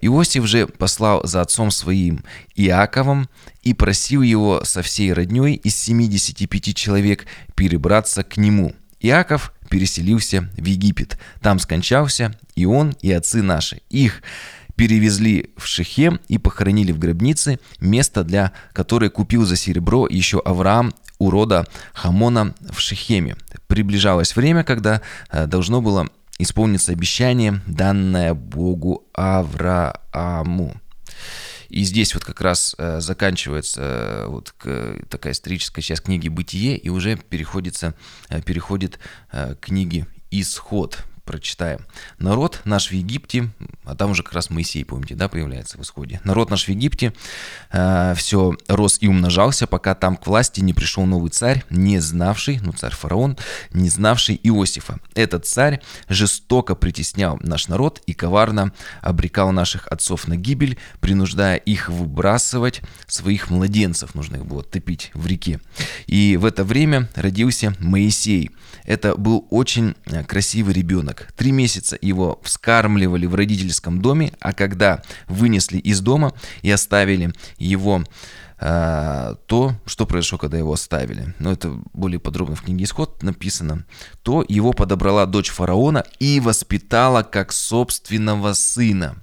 Иосиф 0.00 0.46
же 0.46 0.66
послал 0.66 1.26
за 1.26 1.40
отцом 1.40 1.70
своим 1.70 2.24
Иаковом 2.54 3.28
и 3.62 3.74
просил 3.74 4.22
его 4.22 4.64
со 4.64 4.82
всей 4.82 5.12
родней 5.12 5.54
из 5.54 5.76
75 5.76 6.76
человек 6.76 7.26
перебраться 7.56 8.22
к 8.22 8.36
нему. 8.36 8.74
Иаков 9.02 9.52
переселился 9.68 10.48
в 10.56 10.64
Египет. 10.64 11.18
Там 11.40 11.58
скончался 11.58 12.34
и 12.54 12.64
он, 12.64 12.94
и 13.02 13.12
отцы 13.12 13.42
наши. 13.42 13.82
Их 13.90 14.22
перевезли 14.76 15.50
в 15.56 15.66
Шехем 15.66 16.20
и 16.28 16.38
похоронили 16.38 16.92
в 16.92 16.98
гробнице, 16.98 17.58
место 17.80 18.24
для 18.24 18.52
которой 18.72 19.10
купил 19.10 19.44
за 19.44 19.56
серебро 19.56 20.06
еще 20.08 20.40
Авраам 20.40 20.94
у 21.18 21.30
рода 21.30 21.66
Хамона 21.92 22.54
в 22.70 22.80
Шехеме. 22.80 23.36
Приближалось 23.66 24.34
время, 24.34 24.64
когда 24.64 25.02
э, 25.30 25.46
должно 25.46 25.80
было 25.80 26.08
исполниться 26.38 26.92
обещание, 26.92 27.60
данное 27.66 28.34
Богу 28.34 29.04
Аврааму. 29.14 30.74
И 31.72 31.84
здесь 31.84 32.12
вот 32.12 32.22
как 32.22 32.42
раз 32.42 32.74
э, 32.76 33.00
заканчивается 33.00 33.80
э, 33.82 34.26
вот 34.26 34.52
такая 35.08 35.32
историческая 35.32 35.80
часть 35.80 36.02
книги 36.02 36.28
«Бытие», 36.28 36.76
и 36.76 36.90
уже 36.90 37.16
переходится, 37.16 37.94
переходит 38.44 38.98
к 39.30 39.56
книге 39.58 40.06
«Исход» 40.30 40.98
прочитаем. 41.24 41.86
Народ 42.18 42.60
наш 42.64 42.88
в 42.88 42.92
Египте, 42.92 43.50
а 43.84 43.94
там 43.94 44.10
уже 44.10 44.22
как 44.22 44.32
раз 44.32 44.50
Моисей, 44.50 44.84
помните, 44.84 45.14
да, 45.14 45.28
появляется 45.28 45.78
в 45.78 45.82
исходе. 45.82 46.20
Народ 46.24 46.50
наш 46.50 46.64
в 46.64 46.68
Египте 46.68 47.12
э, 47.70 48.14
все 48.16 48.56
рос 48.68 48.98
и 49.00 49.08
умножался, 49.08 49.66
пока 49.66 49.94
там 49.94 50.16
к 50.16 50.26
власти 50.26 50.60
не 50.60 50.74
пришел 50.74 51.04
новый 51.06 51.30
царь, 51.30 51.64
не 51.70 51.98
знавший, 51.98 52.60
ну 52.62 52.72
царь 52.72 52.94
фараон, 52.94 53.38
не 53.72 53.88
знавший 53.88 54.38
Иосифа. 54.42 54.98
Этот 55.14 55.46
царь 55.46 55.80
жестоко 56.08 56.74
притеснял 56.74 57.38
наш 57.42 57.68
народ 57.68 58.02
и 58.06 58.14
коварно 58.14 58.72
обрекал 59.00 59.52
наших 59.52 59.86
отцов 59.88 60.28
на 60.28 60.36
гибель, 60.36 60.78
принуждая 61.00 61.56
их 61.56 61.88
выбрасывать 61.88 62.82
своих 63.06 63.50
младенцев, 63.50 64.14
нужно 64.14 64.36
их 64.36 64.46
было 64.46 64.62
топить 64.62 65.10
в 65.14 65.26
реке. 65.26 65.60
И 66.06 66.36
в 66.36 66.44
это 66.44 66.64
время 66.64 67.08
родился 67.14 67.74
Моисей. 67.78 68.50
Это 68.84 69.14
был 69.16 69.46
очень 69.50 69.94
э, 70.06 70.24
красивый 70.24 70.74
ребенок, 70.74 71.11
ребенок. 71.12 71.32
Три 71.36 71.52
месяца 71.52 71.98
его 72.00 72.40
вскармливали 72.42 73.26
в 73.26 73.34
родительском 73.34 74.00
доме, 74.00 74.32
а 74.40 74.52
когда 74.52 75.02
вынесли 75.28 75.78
из 75.78 76.00
дома 76.00 76.32
и 76.62 76.70
оставили 76.70 77.32
его 77.58 78.04
э, 78.60 79.34
то, 79.46 79.74
что 79.86 80.06
произошло, 80.06 80.38
когда 80.38 80.58
его 80.58 80.72
оставили. 80.72 81.34
Но 81.38 81.52
это 81.52 81.78
более 81.92 82.18
подробно 82.18 82.56
в 82.56 82.62
книге 82.62 82.84
«Исход» 82.84 83.22
написано. 83.22 83.84
То 84.22 84.44
его 84.48 84.72
подобрала 84.72 85.26
дочь 85.26 85.50
фараона 85.50 86.04
и 86.18 86.40
воспитала 86.40 87.22
как 87.22 87.52
собственного 87.52 88.54
сына. 88.54 89.16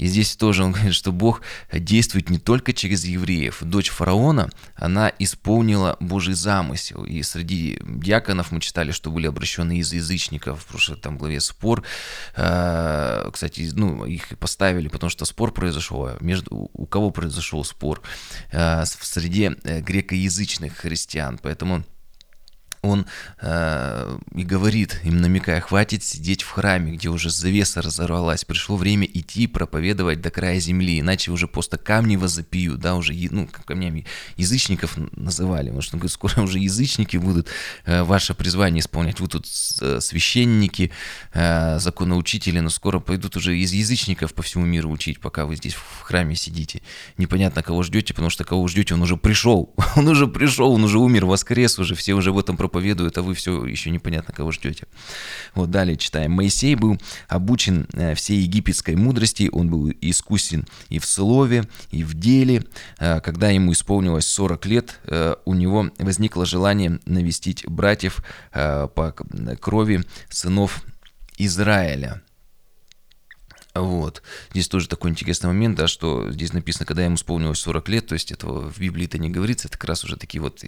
И 0.00 0.06
здесь 0.06 0.34
тоже 0.34 0.64
он 0.64 0.72
говорит, 0.72 0.94
что 0.94 1.12
Бог 1.12 1.42
действует 1.72 2.30
не 2.30 2.38
только 2.38 2.72
через 2.72 3.04
евреев. 3.04 3.58
Дочь 3.60 3.90
фараона, 3.90 4.48
она 4.74 5.12
исполнила 5.18 5.98
Божий 6.00 6.34
замысел. 6.34 7.04
И 7.04 7.22
среди 7.22 7.78
диаконов 7.84 8.50
мы 8.50 8.60
читали, 8.60 8.92
что 8.92 9.10
были 9.10 9.26
обращены 9.26 9.78
из 9.78 9.92
язычников. 9.92 10.62
В 10.62 10.66
прошлой 10.66 10.96
там 10.96 11.18
главе 11.18 11.40
спор. 11.40 11.84
А, 12.34 13.30
кстати, 13.30 13.68
ну, 13.74 14.06
их 14.06 14.38
поставили, 14.38 14.88
потому 14.88 15.10
что 15.10 15.26
спор 15.26 15.52
произошел. 15.52 16.06
А 16.06 16.16
между, 16.20 16.70
у 16.72 16.86
кого 16.86 17.10
произошел 17.10 17.62
спор? 17.62 18.00
А, 18.52 18.84
в 18.84 19.06
среде 19.06 19.54
э, 19.64 19.80
грекоязычных 19.82 20.78
христиан. 20.78 21.38
Поэтому 21.42 21.84
он 22.82 23.06
э, 23.40 24.18
и 24.34 24.42
говорит, 24.42 25.00
им 25.04 25.20
намекая, 25.20 25.60
хватит 25.60 26.02
сидеть 26.02 26.42
в 26.42 26.50
храме, 26.50 26.92
где 26.92 27.08
уже 27.08 27.30
завеса 27.30 27.82
разорвалась, 27.82 28.44
пришло 28.44 28.76
время 28.76 29.06
идти 29.06 29.46
проповедовать 29.46 30.20
до 30.20 30.30
края 30.30 30.58
земли, 30.60 31.00
иначе 31.00 31.30
уже 31.30 31.46
просто 31.46 31.76
камни 31.76 32.16
возопьют, 32.16 32.80
да, 32.80 32.94
уже, 32.94 33.12
ну, 33.30 33.48
камнями 33.66 34.06
язычников 34.36 34.96
называли, 35.12 35.66
потому 35.66 35.82
что 35.82 35.96
он 35.96 36.00
говорит, 36.00 36.12
скоро 36.12 36.42
уже 36.42 36.58
язычники 36.58 37.18
будут 37.18 37.48
э, 37.84 38.02
ваше 38.02 38.34
призвание 38.34 38.80
исполнять, 38.80 39.20
вы 39.20 39.28
тут 39.28 39.46
э, 39.80 40.00
священники, 40.00 40.90
э, 41.34 41.78
законоучители, 41.78 42.60
но 42.60 42.70
скоро 42.70 42.98
пойдут 42.98 43.36
уже 43.36 43.58
из 43.58 43.72
язычников 43.72 44.32
по 44.32 44.42
всему 44.42 44.64
миру 44.64 44.90
учить, 44.90 45.20
пока 45.20 45.44
вы 45.44 45.56
здесь 45.56 45.74
в 45.74 46.00
храме 46.02 46.34
сидите. 46.34 46.80
Непонятно, 47.18 47.62
кого 47.62 47.82
ждете, 47.82 48.14
потому 48.14 48.30
что 48.30 48.44
кого 48.44 48.66
ждете, 48.68 48.94
он 48.94 49.02
уже 49.02 49.18
пришел, 49.18 49.74
он 49.96 50.08
уже 50.08 50.26
пришел, 50.26 50.72
он 50.72 50.84
уже 50.84 50.98
умер, 50.98 51.26
воскрес 51.26 51.78
уже, 51.78 51.94
все 51.94 52.14
уже 52.14 52.32
в 52.32 52.38
этом 52.38 52.56
проповедует, 52.70 53.18
а 53.18 53.22
вы 53.22 53.34
все 53.34 53.64
еще 53.64 53.90
непонятно, 53.90 54.32
кого 54.32 54.52
ждете. 54.52 54.86
Вот 55.54 55.70
далее 55.70 55.96
читаем. 55.96 56.32
Моисей 56.32 56.76
был 56.76 56.98
обучен 57.28 57.86
э, 57.92 58.14
всей 58.14 58.40
египетской 58.40 58.94
мудрости, 58.94 59.48
он 59.52 59.68
был 59.68 59.90
искусен 60.00 60.66
и 60.88 60.98
в 60.98 61.04
слове, 61.04 61.64
и 61.90 62.04
в 62.04 62.14
деле. 62.14 62.64
Э, 62.98 63.20
когда 63.20 63.50
ему 63.50 63.72
исполнилось 63.72 64.26
40 64.26 64.66
лет, 64.66 65.00
э, 65.04 65.34
у 65.44 65.54
него 65.54 65.90
возникло 65.98 66.46
желание 66.46 67.00
навестить 67.06 67.66
братьев 67.66 68.22
по 68.52 69.14
крови 69.60 70.04
сынов 70.28 70.82
Израиля. 71.38 72.22
Вот. 73.74 74.22
Здесь 74.50 74.68
тоже 74.68 74.88
такой 74.88 75.10
интересный 75.10 75.46
момент, 75.46 75.76
да, 75.76 75.86
что 75.86 76.30
здесь 76.32 76.52
написано, 76.52 76.86
когда 76.86 77.04
ему 77.04 77.14
исполнилось 77.14 77.60
40 77.60 77.88
лет, 77.88 78.06
то 78.06 78.14
есть 78.14 78.32
этого 78.32 78.68
в 78.68 78.80
Библии-то 78.80 79.18
не 79.18 79.30
говорится, 79.30 79.68
это 79.68 79.78
как 79.78 79.88
раз 79.88 80.04
уже 80.04 80.16
такие 80.16 80.40
вот 80.40 80.64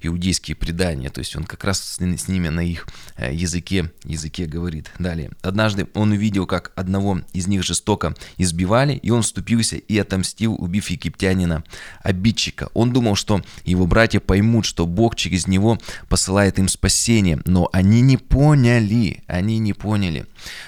иудейские 0.00 0.54
предания, 0.54 1.10
то 1.10 1.18
есть 1.18 1.34
он 1.34 1.44
как 1.44 1.64
раз 1.64 1.80
с, 1.80 1.98
с 1.98 2.28
ними 2.28 2.48
на 2.48 2.60
их 2.60 2.86
э, 3.16 3.34
языке, 3.34 3.90
языке 4.04 4.46
говорит. 4.46 4.90
Далее. 4.98 5.30
Однажды 5.42 5.88
он 5.94 6.12
увидел, 6.12 6.46
как 6.46 6.72
одного 6.76 7.22
из 7.32 7.48
них 7.48 7.64
жестоко 7.64 8.14
избивали, 8.36 8.94
и 8.94 9.10
он 9.10 9.22
вступился 9.22 9.76
и 9.76 9.98
отомстил, 9.98 10.54
убив 10.54 10.90
египтянина, 10.90 11.64
обидчика. 12.02 12.68
Он 12.74 12.92
думал, 12.92 13.16
что 13.16 13.42
его 13.64 13.86
братья 13.86 14.20
поймут, 14.20 14.64
что 14.64 14.86
Бог 14.86 15.16
через 15.16 15.46
него 15.46 15.78
посылает 16.08 16.58
им 16.58 16.68
спасение, 16.68 17.40
но 17.46 17.68
они 17.72 18.00
не 18.00 18.16
поняли, 18.16 19.24
они 19.26 19.58
не 19.58 19.72
поняли. 19.72 20.26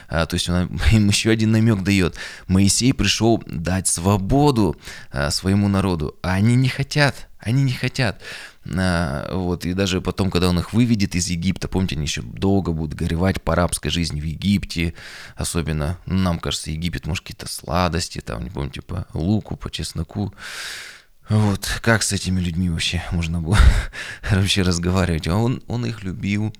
А, 0.09 0.27
то 0.27 0.35
есть 0.35 0.49
он 0.49 0.69
им 0.93 1.09
еще 1.09 1.31
один 1.31 1.44
намек 1.47 1.83
дает. 1.83 2.17
Моисей 2.47 2.93
пришел 2.93 3.43
дать 3.47 3.89
свободу 3.89 4.77
а, 5.11 5.31
своему 5.31 5.69
народу, 5.69 6.17
а 6.23 6.35
они 6.35 6.55
не 6.57 6.69
хотят, 6.69 7.29
они 7.39 7.63
не 7.63 7.73
хотят. 7.73 8.21
А, 8.67 9.31
вот, 9.35 9.67
и 9.67 9.75
даже 9.75 10.01
потом, 10.01 10.31
когда 10.31 10.49
он 10.49 10.59
их 10.59 10.73
выведет 10.73 11.15
из 11.15 11.29
Египта, 11.29 11.69
помните, 11.69 11.97
они 11.97 12.05
еще 12.05 12.23
долго 12.23 12.73
будут 12.73 12.95
горевать 12.95 13.43
по 13.43 13.53
арабской 13.53 13.91
жизни 13.91 14.21
в 14.21 14.25
Египте, 14.25 14.95
особенно, 15.37 15.99
ну, 16.07 16.17
нам 16.17 16.39
кажется, 16.39 16.71
Египет, 16.71 17.07
может, 17.07 17.25
какие-то 17.25 17.49
сладости, 17.49 18.21
там, 18.21 18.43
не 18.43 18.51
помню, 18.51 18.71
типа 18.71 19.07
луку, 19.13 19.57
по 19.57 19.71
чесноку, 19.71 20.33
вот, 21.31 21.81
как 21.81 22.03
с 22.03 22.13
этими 22.13 22.39
людьми 22.39 22.69
вообще 22.69 23.03
можно 23.11 23.41
было 23.41 23.59
вообще 24.31 24.61
разговаривать? 24.63 25.27
А 25.27 25.37
он, 25.37 25.63
он 25.69 25.87
их 25.87 26.03
любил, 26.03 26.53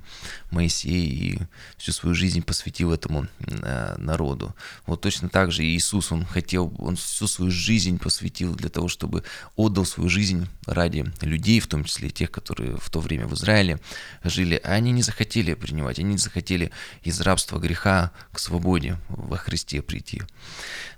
Моисей, 0.51 1.07
и 1.07 1.39
всю 1.77 1.93
свою 1.93 2.15
жизнь 2.15 2.43
посвятил 2.43 2.93
этому 2.93 3.27
э, 3.41 3.95
народу. 3.99 4.55
Вот 4.87 5.03
точно 5.03 5.29
так 5.29 5.53
же 5.53 5.65
Иисус, 5.65 6.13
он 6.13 6.25
хотел, 6.25 6.73
он 6.79 6.97
всю 6.97 7.27
свою 7.27 7.51
жизнь 7.51 7.99
посвятил 7.99 8.55
для 8.55 8.71
того, 8.71 8.89
чтобы 8.89 9.25
отдал 9.57 9.85
свою 9.85 10.09
жизнь 10.09 10.49
ради 10.67 11.05
людей, 11.21 11.61
в 11.61 11.67
том 11.67 11.85
числе 11.85 12.09
тех, 12.09 12.31
которые 12.31 12.79
в 12.79 12.89
то 12.89 13.01
время 13.01 13.27
в 13.27 13.35
Израиле 13.35 13.81
жили, 14.23 14.61
а 14.65 14.73
они 14.73 14.93
не 14.93 15.03
захотели 15.03 15.55
принимать, 15.55 15.99
они 15.99 16.13
не 16.13 16.19
захотели 16.19 16.71
из 17.03 17.21
рабства 17.21 17.59
греха 17.59 18.13
к 18.33 18.39
свободе 18.39 18.99
во 19.09 19.37
Христе 19.37 19.83
прийти. 19.83 20.23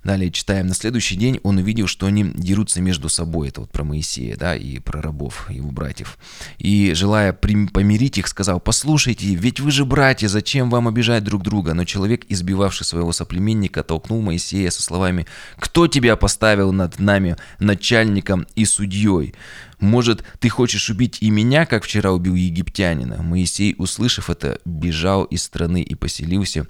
Далее 0.04 0.30
читаем, 0.30 0.68
на 0.68 0.74
следующий 0.74 1.16
день 1.16 1.40
он 1.42 1.56
увидел, 1.58 1.88
что 1.88 2.06
они 2.06 2.30
дерутся 2.34 2.80
между 2.80 3.08
собой, 3.08 3.50
это 3.56 3.62
вот 3.62 3.70
про 3.70 3.84
Моисея, 3.84 4.36
да, 4.36 4.54
и 4.54 4.78
про 4.78 5.00
рабов, 5.00 5.48
его 5.50 5.70
братьев. 5.70 6.18
И, 6.58 6.92
желая 6.94 7.32
помирить 7.32 8.18
их, 8.18 8.28
сказал, 8.28 8.60
послушайте, 8.60 9.34
ведь 9.34 9.60
вы 9.60 9.70
же 9.70 9.86
братья, 9.86 10.28
зачем 10.28 10.68
вам 10.68 10.88
обижать 10.88 11.24
друг 11.24 11.42
друга? 11.42 11.72
Но 11.72 11.84
человек, 11.84 12.26
избивавший 12.28 12.84
своего 12.84 13.12
соплеменника, 13.12 13.82
толкнул 13.82 14.20
Моисея 14.20 14.70
со 14.70 14.82
словами, 14.82 15.26
кто 15.58 15.88
тебя 15.88 16.16
поставил 16.16 16.72
над 16.72 16.98
нами 16.98 17.36
начальником 17.58 18.46
и 18.56 18.66
судьей? 18.66 19.34
Может, 19.78 20.24
ты 20.38 20.48
хочешь 20.48 20.88
убить 20.88 21.18
и 21.20 21.30
меня, 21.30 21.66
как 21.66 21.84
вчера 21.84 22.12
убил 22.12 22.34
египтянина? 22.34 23.22
Моисей, 23.22 23.74
услышав 23.76 24.30
это, 24.30 24.58
бежал 24.64 25.24
из 25.24 25.42
страны 25.42 25.82
и 25.82 25.94
поселился 25.94 26.66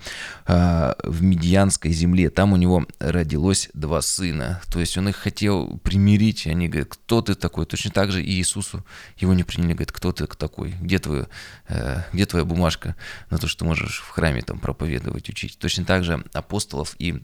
э, 0.46 0.94
в 1.04 1.22
Медианской 1.22 1.92
земле. 1.92 2.30
Там 2.30 2.52
у 2.52 2.56
него 2.56 2.86
родилось 2.98 3.70
два 3.74 4.02
сына. 4.02 4.60
То 4.72 4.80
есть 4.80 4.98
он 4.98 5.08
их 5.08 5.16
хотел 5.16 5.78
примирить. 5.78 6.46
Они 6.48 6.68
говорят, 6.68 6.88
кто 6.90 7.22
ты 7.22 7.34
такой? 7.36 7.66
Точно 7.66 7.92
так 7.92 8.10
же 8.10 8.22
и 8.22 8.32
Иисусу 8.32 8.84
его 9.18 9.34
не 9.34 9.44
приняли. 9.44 9.74
Говорят, 9.74 9.92
кто 9.92 10.12
ты 10.12 10.26
такой? 10.26 10.72
Где, 10.80 10.98
твой, 10.98 11.26
э, 11.68 12.02
где 12.12 12.26
твоя 12.26 12.44
бумажка 12.44 12.96
на 13.30 13.38
то, 13.38 13.46
что 13.46 13.60
ты 13.60 13.64
можешь 13.66 14.00
в 14.00 14.08
храме 14.08 14.42
там 14.42 14.58
проповедовать, 14.58 15.28
учить? 15.28 15.58
Точно 15.60 15.84
так 15.84 16.02
же 16.02 16.24
апостолов 16.32 16.96
и 16.98 17.22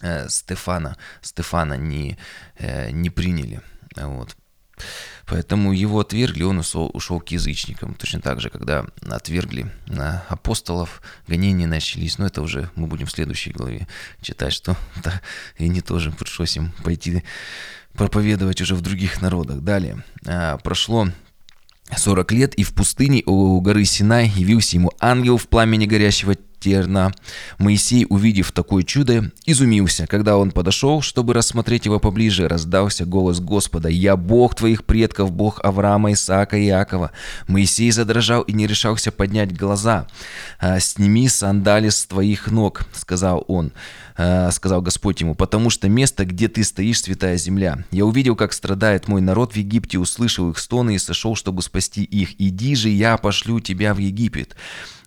э, 0.00 0.28
Стефана, 0.30 0.96
Стефана 1.20 1.74
не, 1.74 2.16
э, 2.56 2.90
не 2.90 3.10
приняли. 3.10 3.60
Вот. 3.96 4.36
Поэтому 5.26 5.72
его 5.72 6.00
отвергли, 6.00 6.42
он 6.42 6.58
ушел, 6.58 7.20
к 7.20 7.28
язычникам. 7.28 7.94
Точно 7.94 8.20
так 8.20 8.40
же, 8.40 8.50
когда 8.50 8.86
отвергли 9.08 9.70
апостолов, 10.28 11.00
гонения 11.26 11.66
начались. 11.66 12.18
Но 12.18 12.26
это 12.26 12.42
уже 12.42 12.70
мы 12.74 12.86
будем 12.86 13.06
в 13.06 13.12
следующей 13.12 13.50
главе 13.50 13.88
читать, 14.20 14.52
что 14.52 14.76
да, 15.02 15.20
и 15.58 15.68
не 15.68 15.80
тоже 15.80 16.10
пришлось 16.10 16.56
им 16.56 16.72
пойти 16.82 17.24
проповедовать 17.94 18.60
уже 18.60 18.74
в 18.74 18.80
других 18.80 19.22
народах. 19.22 19.60
Далее. 19.60 20.04
А, 20.26 20.58
прошло 20.58 21.08
40 21.96 22.32
лет, 22.32 22.54
и 22.54 22.64
в 22.64 22.74
пустыне 22.74 23.22
у 23.26 23.60
горы 23.60 23.84
Синай 23.84 24.28
явился 24.28 24.76
ему 24.76 24.92
ангел 25.00 25.36
в 25.38 25.48
пламени 25.48 25.86
горящего 25.86 26.36
терна. 26.64 27.12
Моисей, 27.58 28.06
увидев 28.08 28.50
такое 28.52 28.84
чудо, 28.84 29.30
изумился. 29.44 30.06
Когда 30.06 30.38
он 30.38 30.50
подошел, 30.50 31.02
чтобы 31.02 31.34
рассмотреть 31.34 31.84
его 31.84 32.00
поближе, 32.00 32.48
раздался 32.48 33.04
голос 33.04 33.38
Господа. 33.40 33.90
«Я 33.90 34.16
Бог 34.16 34.54
твоих 34.54 34.84
предков, 34.84 35.30
Бог 35.30 35.60
Авраама, 35.62 36.12
Исаака 36.12 36.56
и 36.56 36.68
Иакова». 36.68 37.10
Моисей 37.48 37.90
задрожал 37.90 38.40
и 38.42 38.52
не 38.54 38.66
решался 38.66 39.12
поднять 39.12 39.54
глаза. 39.54 40.06
«А, 40.58 40.80
«Сними 40.80 41.28
сандали 41.28 41.90
с 41.90 42.06
твоих 42.06 42.50
ног»,— 42.50 42.86
сказал 42.94 43.44
он. 43.46 43.72
А, 44.16 44.50
сказал 44.52 44.80
Господь 44.80 45.20
ему, 45.20 45.34
потому 45.34 45.70
что 45.70 45.88
место, 45.88 46.24
где 46.24 46.48
ты 46.48 46.62
стоишь, 46.62 47.02
святая 47.02 47.36
земля. 47.36 47.84
Я 47.90 48.04
увидел, 48.04 48.36
как 48.36 48.52
страдает 48.52 49.08
мой 49.08 49.20
народ 49.20 49.52
в 49.52 49.56
Египте, 49.56 49.98
услышал 49.98 50.50
их 50.50 50.58
стоны 50.58 50.94
и 50.94 50.98
сошел, 50.98 51.34
чтобы 51.34 51.62
спасти 51.62 52.04
их. 52.04 52.40
Иди 52.40 52.76
же, 52.76 52.88
я 52.90 53.16
пошлю 53.16 53.58
тебя 53.60 53.92
в 53.92 53.98
Египет 53.98 54.56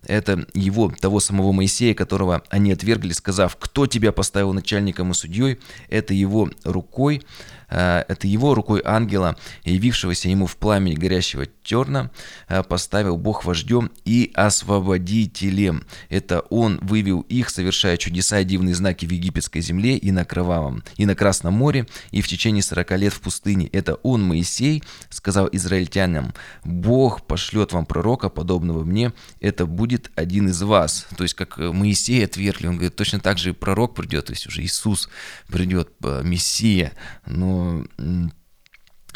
это 0.06 0.46
его, 0.54 0.90
того 0.90 1.20
самого 1.20 1.52
Моисея, 1.52 1.94
которого 1.94 2.42
они 2.50 2.72
отвергли, 2.72 3.12
сказав, 3.12 3.56
кто 3.56 3.86
тебя 3.86 4.12
поставил 4.12 4.52
начальником 4.52 5.10
и 5.10 5.14
судьей, 5.14 5.58
это 5.88 6.14
его 6.14 6.50
рукой, 6.64 7.22
э, 7.68 8.04
это 8.08 8.26
его 8.26 8.54
рукой 8.54 8.80
ангела, 8.84 9.36
явившегося 9.64 10.28
ему 10.28 10.46
в 10.46 10.56
пламени 10.56 10.94
горящего 10.94 11.46
терна, 11.62 12.10
э, 12.48 12.62
поставил 12.62 13.16
Бог 13.16 13.44
вождем 13.44 13.90
и 14.04 14.30
освободителем. 14.34 15.84
Это 16.08 16.40
он 16.40 16.78
вывел 16.80 17.20
их, 17.22 17.50
совершая 17.50 17.96
чудеса 17.96 18.40
и 18.40 18.44
дивные 18.44 18.74
знаки 18.74 18.97
в 19.06 19.10
египетской 19.10 19.60
земле 19.60 19.96
и 19.96 20.10
на 20.10 20.24
Кровавом, 20.24 20.82
и 20.96 21.06
на 21.06 21.14
Красном 21.14 21.54
море, 21.54 21.86
и 22.10 22.20
в 22.20 22.28
течение 22.28 22.62
40 22.62 22.90
лет 22.98 23.12
в 23.12 23.20
пустыне. 23.20 23.68
Это 23.68 23.94
он, 23.96 24.22
Моисей, 24.22 24.82
сказал 25.10 25.48
израильтянам, 25.52 26.32
Бог 26.64 27.26
пошлет 27.26 27.72
вам 27.72 27.86
пророка, 27.86 28.28
подобного 28.28 28.84
мне, 28.84 29.12
это 29.40 29.66
будет 29.66 30.10
один 30.14 30.48
из 30.48 30.62
вас. 30.62 31.06
То 31.16 31.22
есть, 31.22 31.34
как 31.34 31.58
Моисей 31.58 32.24
отвергли, 32.24 32.66
он 32.66 32.74
говорит, 32.74 32.96
точно 32.96 33.20
так 33.20 33.38
же 33.38 33.50
и 33.50 33.52
пророк 33.52 33.94
придет, 33.94 34.26
то 34.26 34.32
есть 34.32 34.46
уже 34.46 34.62
Иисус 34.62 35.08
придет, 35.48 35.90
э, 36.02 36.22
Мессия, 36.24 36.92
но 37.26 37.84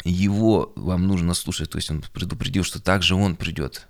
его 0.03 0.73
вам 0.75 1.07
нужно 1.07 1.33
слушать, 1.33 1.69
то 1.69 1.77
есть 1.77 1.89
он 1.89 2.03
предупредил, 2.13 2.63
что 2.63 2.81
также 2.81 3.15
он 3.15 3.35
придет. 3.35 3.87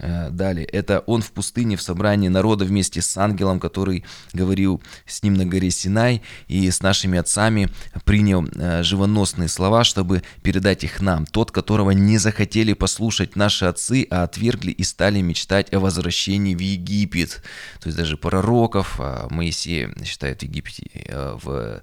Э, 0.00 0.30
далее, 0.30 0.64
это 0.64 1.00
он 1.00 1.22
в 1.22 1.30
пустыне 1.32 1.76
в 1.76 1.82
собрании 1.82 2.28
народа 2.28 2.64
вместе 2.64 3.02
с 3.02 3.16
ангелом, 3.16 3.60
который 3.60 4.04
говорил 4.32 4.82
с 5.06 5.22
ним 5.22 5.34
на 5.34 5.44
горе 5.44 5.70
Синай 5.70 6.22
и 6.48 6.70
с 6.70 6.80
нашими 6.80 7.18
отцами 7.18 7.68
принял 8.04 8.46
э, 8.46 8.82
живоносные 8.82 9.48
слова, 9.48 9.84
чтобы 9.84 10.22
передать 10.42 10.84
их 10.84 11.00
нам. 11.00 11.26
Тот, 11.26 11.50
которого 11.50 11.90
не 11.90 12.18
захотели 12.18 12.72
послушать 12.72 13.36
наши 13.36 13.66
отцы, 13.66 14.06
а 14.10 14.22
отвергли 14.22 14.70
и 14.70 14.82
стали 14.84 15.20
мечтать 15.20 15.72
о 15.74 15.80
возвращении 15.80 16.54
в 16.54 16.60
Египет. 16.60 17.42
То 17.80 17.88
есть 17.88 17.98
даже 17.98 18.16
пророков 18.16 18.96
а 18.98 19.28
Моисея 19.30 19.92
считают 20.04 20.40
в 20.40 20.42
Египте 20.44 20.90
э, 20.94 21.36
в, 21.42 21.82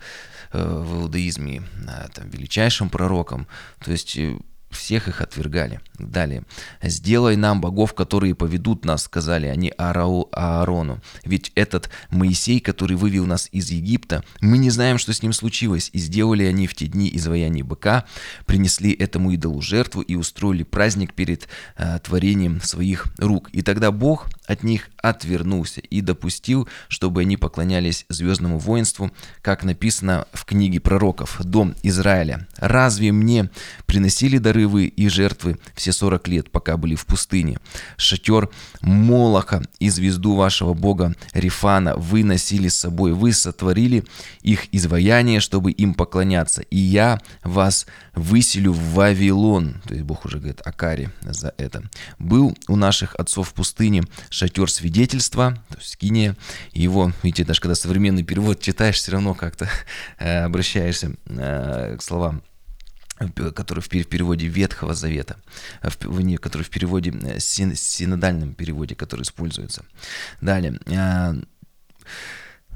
в 0.54 1.02
иудаизме 1.02 1.64
там, 2.14 2.30
величайшим 2.30 2.90
пророком. 2.90 3.48
То 3.84 3.92
есть 3.92 4.18
всех 4.78 5.08
их 5.08 5.22
отвергали. 5.22 5.82
Далее. 6.00 6.44
«Сделай 6.82 7.36
нам 7.36 7.60
богов, 7.60 7.94
которые 7.94 8.36
поведут 8.36 8.86
нас», 8.86 9.04
сказали 9.04 9.48
они 9.48 9.74
Арау, 9.78 10.30
Аарону. 10.32 11.02
«Ведь 11.26 11.52
этот 11.56 11.90
Моисей, 12.10 12.60
который 12.60 12.96
вывел 12.96 13.26
нас 13.26 13.50
из 13.52 13.70
Египта, 13.72 14.24
мы 14.42 14.58
не 14.58 14.70
знаем, 14.70 14.98
что 14.98 15.14
с 15.14 15.24
ним 15.24 15.34
случилось». 15.34 15.90
И 15.94 16.00
сделали 16.00 16.44
они 16.44 16.68
в 16.68 16.76
те 16.76 16.88
дни 16.88 17.10
изваяния 17.14 17.64
быка, 17.64 18.06
принесли 18.46 18.92
этому 18.92 19.32
идолу 19.32 19.62
жертву 19.62 20.02
и 20.02 20.16
устроили 20.16 20.64
праздник 20.64 21.14
перед 21.14 21.48
э, 21.78 22.00
творением 22.04 22.62
своих 22.62 23.08
рук. 23.18 23.50
И 23.52 23.62
тогда 23.62 23.92
Бог 23.92 24.28
от 24.46 24.64
них 24.64 24.90
отвернулся 25.02 25.82
и 25.82 26.02
допустил, 26.02 26.68
чтобы 26.88 27.22
они 27.22 27.38
поклонялись 27.38 28.06
звездному 28.10 28.60
воинству, 28.60 29.12
как 29.42 29.64
написано 29.64 30.28
в 30.34 30.46
книге 30.46 30.80
пророков 30.80 31.42
«Дом 31.44 31.76
Израиля». 31.84 32.48
«Разве 32.58 33.12
мне 33.12 33.50
приносили 33.86 34.38
дары 34.38 34.67
вы 34.68 34.86
и 34.86 35.08
жертвы 35.10 35.58
все 35.76 35.92
40 35.92 36.28
лет, 36.28 36.52
пока 36.52 36.78
были 36.78 36.96
в 36.96 37.06
пустыне. 37.06 37.58
Шатер 37.98 38.50
Молоха 38.82 39.64
и 39.80 39.90
звезду 39.90 40.36
вашего 40.36 40.74
бога 40.74 41.16
Рифана 41.34 41.96
вы 41.96 42.24
носили 42.24 42.68
с 42.68 42.78
собой, 42.78 43.14
вы 43.14 43.34
сотворили 43.34 44.04
их 44.42 44.68
изваяние, 44.72 45.40
чтобы 45.40 45.72
им 45.72 45.94
поклоняться. 45.94 46.62
И 46.64 46.78
я 46.78 47.20
вас 47.44 47.86
выселю 48.14 48.74
в 48.74 48.94
Вавилон. 48.94 49.82
То 49.88 49.94
есть 49.94 50.06
Бог 50.06 50.26
уже 50.26 50.38
говорит 50.38 50.62
о 50.64 50.72
каре 50.72 51.12
за 51.22 51.54
это. 51.58 51.84
Был 52.20 52.58
у 52.68 52.76
наших 52.76 53.16
отцов 53.16 53.50
в 53.50 53.54
пустыне 53.54 54.04
шатер 54.30 54.70
свидетельства, 54.70 55.58
то 55.70 55.78
есть 55.78 55.92
скиния. 55.92 56.36
Его, 56.74 57.12
видите, 57.24 57.44
даже 57.44 57.62
когда 57.62 57.76
современный 57.76 58.24
перевод 58.24 58.62
читаешь, 58.62 58.96
все 58.96 59.12
равно 59.12 59.34
как-то 59.34 59.70
э, 60.20 60.44
обращаешься 60.44 61.14
э, 61.26 61.96
к 61.98 62.02
словам 62.02 62.42
который 63.56 63.82
в 63.82 63.90
переводе 63.90 64.48
Ветхого 64.48 64.94
Завета, 64.94 65.38
э, 65.82 65.90
который 66.38 66.64
в 66.64 66.70
переводе, 66.70 67.12
э, 67.12 67.40
синодальном 67.40 68.54
переводе, 68.54 68.96
который 68.96 69.22
используется. 69.22 69.84
Далее. 70.42 70.80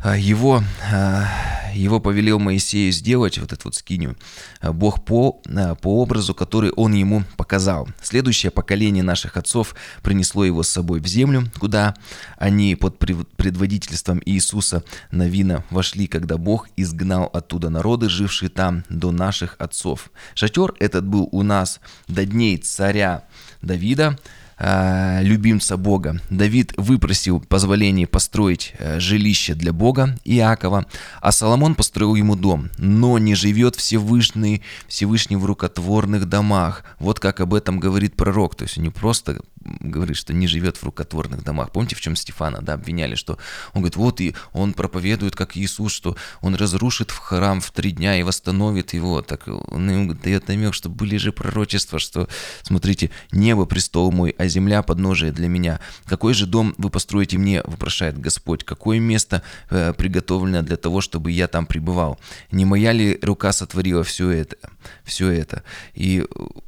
А, 0.04 0.18
его, 0.18 0.64
а, 0.92 1.28
его 1.76 2.00
повелел 2.00 2.40
Моисею 2.40 2.92
сделать, 2.92 3.38
вот 3.38 3.54
эту 3.54 3.62
вот 3.66 3.76
скинию, 3.76 4.18
а, 4.60 4.74
Бог 4.74 5.06
по, 5.06 5.42
по 5.82 6.02
образу, 6.02 6.34
который 6.34 6.72
он 6.72 6.94
ему 6.94 7.24
показал. 7.38 7.88
Следующее 8.02 8.52
поколение 8.52 9.04
наших 9.04 9.38
отцов 9.38 9.76
принесло 10.02 10.44
его 10.44 10.64
с 10.64 10.70
собой 10.70 11.02
в 11.02 11.06
землю, 11.06 11.52
куда 11.60 11.94
они 12.38 12.76
под 12.76 12.98
предводительством 12.98 14.22
Иисуса 14.26 14.84
Навина 15.12 15.64
вошли, 15.70 16.08
когда 16.08 16.38
Бог 16.38 16.68
изгнал 16.76 17.30
оттуда 17.32 17.70
народы, 17.70 18.10
жившие 18.10 18.50
там 18.50 18.84
до 18.90 19.12
наших 19.12 19.56
отцов. 19.60 20.10
Шатер 20.34 20.74
этот 20.80 21.06
был 21.06 21.30
у 21.32 21.44
нас 21.44 21.80
до 22.08 22.26
дней 22.26 22.58
царя 22.58 23.26
Давида, 23.62 24.18
Э, 24.64 25.24
любимца 25.24 25.76
Бога. 25.76 26.22
Давид 26.30 26.74
выпросил 26.78 27.40
позволение 27.40 28.06
построить 28.06 28.74
э, 28.78 29.00
жилище 29.00 29.56
для 29.56 29.74
Бога 29.74 30.16
Иакова, 30.24 30.86
а 31.20 31.32
Соломон 31.32 31.74
построил 31.74 32.14
ему 32.14 32.36
дом, 32.36 32.70
но 32.78 33.18
не 33.18 33.34
живет 33.34 33.76
Всевышний, 33.76 34.62
Всевышний 34.88 35.36
в 35.36 35.46
рукотворных 35.46 36.30
домах. 36.30 36.84
Вот 37.00 37.20
как 37.20 37.40
об 37.40 37.56
этом 37.56 37.80
говорит 37.80 38.16
пророк. 38.16 38.54
То 38.54 38.66
есть 38.66 38.78
не 38.78 38.92
просто 38.92 39.42
говорит, 39.64 40.18
что 40.18 40.34
не 40.34 40.48
живет 40.48 40.78
в 40.78 40.84
рукотворных 40.84 41.44
домах. 41.44 41.72
Помните, 41.72 41.96
в 41.96 42.02
чем 42.02 42.16
Стефана 42.16 42.62
да, 42.62 42.74
обвиняли, 42.74 43.16
что 43.16 43.38
он 43.74 43.82
говорит, 43.82 43.96
вот 43.96 44.22
и 44.22 44.36
он 44.54 44.74
проповедует, 44.74 45.36
как 45.36 45.56
Иисус, 45.58 45.92
что 45.92 46.16
он 46.42 46.56
разрушит 46.56 47.12
в 47.12 47.18
храм 47.18 47.62
в 47.62 47.72
три 47.72 47.92
дня 47.92 48.20
и 48.20 48.24
восстановит 48.24 48.94
его. 48.94 49.22
Так 49.22 49.48
он 49.48 49.90
ему 49.90 50.14
дает 50.14 50.48
намек, 50.48 50.74
что 50.74 50.90
были 50.90 51.18
же 51.18 51.32
пророчества, 51.32 52.00
что, 52.00 52.28
смотрите, 52.64 53.12
небо 53.32 53.66
престол 53.66 54.12
мой, 54.12 54.36
а 54.38 54.48
земля 54.52 54.84
подножие 54.84 55.32
для 55.32 55.48
меня. 55.48 55.80
Какой 56.06 56.34
же 56.34 56.46
дом 56.46 56.76
вы 56.78 56.90
построите 56.90 57.38
мне, 57.38 57.62
вопрошает 57.64 58.20
Господь, 58.20 58.64
какое 58.64 59.00
место 59.00 59.42
э, 59.70 59.94
приготовлено 59.94 60.62
для 60.62 60.78
того, 60.78 61.02
чтобы 61.02 61.32
я 61.32 61.48
там 61.48 61.66
пребывал? 61.66 62.20
Не 62.52 62.66
моя 62.66 62.92
ли 62.92 63.18
рука 63.22 63.52
сотворила 63.52 64.04
все 64.04 64.30
это? 64.30 64.58
Все 65.04 65.30
это. 65.30 65.64
И 65.96 66.26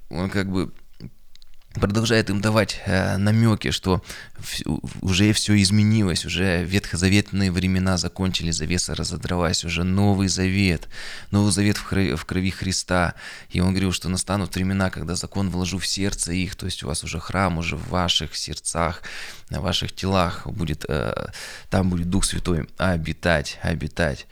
он 0.09 0.29
как 0.29 0.49
бы 0.51 0.71
продолжает 1.73 2.29
им 2.29 2.41
давать 2.41 2.81
э, 2.85 3.17
намеки, 3.17 3.71
что 3.71 4.03
уже 5.01 5.33
все 5.33 5.59
изменилось, 5.61 6.25
уже 6.25 6.63
ветхозаветные 6.63 7.51
времена 7.51 7.97
закончились, 7.97 8.55
завеса 8.55 8.95
разодралась, 8.95 9.65
уже 9.65 9.83
Новый 9.83 10.27
Завет, 10.27 10.87
Новый 11.31 11.51
Завет 11.51 11.77
в 11.77 11.85
крови, 11.85 12.15
в 12.15 12.25
крови 12.25 12.51
Христа. 12.51 13.15
И 13.49 13.59
он 13.59 13.69
говорил, 13.69 13.91
что 13.91 14.09
настанут 14.09 14.55
времена, 14.55 14.89
когда 14.89 15.15
закон 15.15 15.49
вложу 15.49 15.79
в 15.79 15.87
сердце 15.87 16.33
их, 16.33 16.55
то 16.55 16.65
есть 16.65 16.83
у 16.83 16.87
вас 16.87 17.03
уже 17.03 17.19
храм 17.19 17.57
уже 17.57 17.75
в 17.75 17.89
ваших 17.89 18.35
сердцах, 18.35 19.01
на 19.49 19.61
ваших 19.61 19.93
телах 19.93 20.47
будет, 20.47 20.85
э, 20.87 21.27
там 21.69 21.89
будет 21.89 22.09
Дух 22.09 22.25
Святой 22.25 22.67
обитать, 22.77 23.59
обитать. 23.61 24.27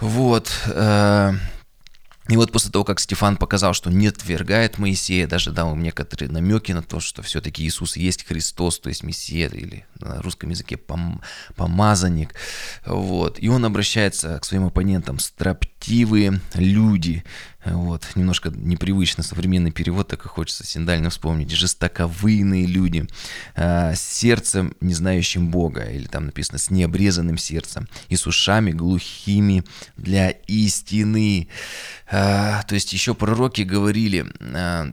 Вот, 0.00 0.50
э, 0.66 1.34
и 2.28 2.36
вот 2.36 2.52
после 2.52 2.70
того, 2.70 2.84
как 2.84 3.00
Стефан 3.00 3.36
показал, 3.36 3.74
что 3.74 3.90
не 3.90 4.06
отвергает 4.06 4.78
Моисея, 4.78 5.26
даже 5.26 5.50
дал 5.50 5.74
им 5.74 5.82
некоторые 5.82 6.30
намеки 6.30 6.70
на 6.70 6.82
то, 6.82 7.00
что 7.00 7.20
все-таки 7.22 7.64
Иисус 7.64 7.96
есть 7.96 8.24
Христос, 8.24 8.78
то 8.78 8.88
есть 8.88 9.02
Мессия 9.02 9.48
или 9.48 9.86
на 9.98 10.22
русском 10.22 10.50
языке 10.50 10.76
пом, 10.76 11.20
помазанник. 11.56 12.34
Вот. 12.86 13.38
И 13.40 13.48
он 13.48 13.64
обращается 13.64 14.38
к 14.38 14.44
своим 14.44 14.66
оппонентам, 14.66 15.18
строптивые 15.18 16.40
люди. 16.54 17.24
Вот. 17.64 18.06
Немножко 18.14 18.50
непривычно 18.50 19.22
современный 19.22 19.70
перевод, 19.70 20.08
так 20.08 20.24
и 20.24 20.28
хочется 20.28 20.64
синдально 20.64 21.10
вспомнить. 21.10 21.50
Жестоковыйные 21.50 22.66
люди, 22.66 23.06
э, 23.54 23.94
с 23.94 24.00
сердцем, 24.00 24.74
не 24.80 24.94
знающим 24.94 25.48
Бога, 25.48 25.84
или 25.84 26.06
там 26.06 26.26
написано 26.26 26.58
с 26.58 26.70
необрезанным 26.70 27.38
сердцем, 27.38 27.88
и 28.08 28.16
с 28.16 28.26
ушами 28.26 28.72
глухими 28.72 29.64
для 29.96 30.30
истины. 30.30 31.48
Э, 32.10 32.62
то 32.66 32.74
есть 32.74 32.92
еще 32.92 33.14
пророки 33.14 33.62
говорили, 33.62 34.26
э, 34.40 34.92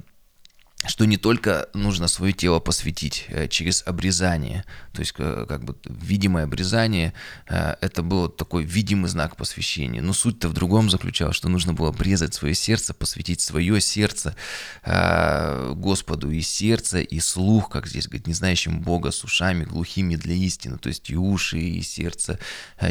что 0.88 1.06
не 1.06 1.18
только 1.18 1.68
нужно 1.74 2.08
свое 2.08 2.32
тело 2.32 2.60
посвятить 2.60 3.26
э, 3.28 3.50
через 3.50 3.84
обрезание, 3.86 4.64
то 4.94 5.02
есть 5.02 5.12
как 5.12 5.66
бы 5.66 5.76
видимое 5.84 6.46
обрезание, 6.46 7.14
э, 7.50 7.76
это 7.82 8.02
был 8.02 8.30
такой 8.30 8.64
видимый 8.64 9.10
знак 9.10 9.36
посвящения, 9.36 10.02
но 10.02 10.14
суть-то 10.14 10.48
в 10.48 10.54
другом 10.54 10.90
заключалась, 10.90 11.36
что 11.36 11.50
нужно 11.50 11.74
было 11.74 11.90
обрезать 11.90 12.34
свое 12.34 12.56
сердце, 12.56 12.94
посвятить 12.94 13.42
свое 13.42 13.82
сердце 13.82 14.38
э, 14.86 15.74
Господу 15.76 16.32
и 16.32 16.40
сердце, 16.40 17.02
и 17.02 17.20
слух, 17.20 17.70
как 17.70 17.86
здесь 17.86 18.08
говорит, 18.08 18.28
не 18.28 18.34
знающим 18.34 18.80
Бога, 18.80 19.12
с 19.12 19.22
ушами 19.26 19.66
глухими 19.66 20.16
для 20.16 20.34
истины, 20.36 20.78
то 20.78 20.88
есть 20.88 21.10
и 21.10 21.18
уши, 21.18 21.60
и 21.60 21.82
сердце, 21.82 22.40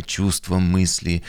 чувства, 0.05 0.59
мысли, 0.59 1.23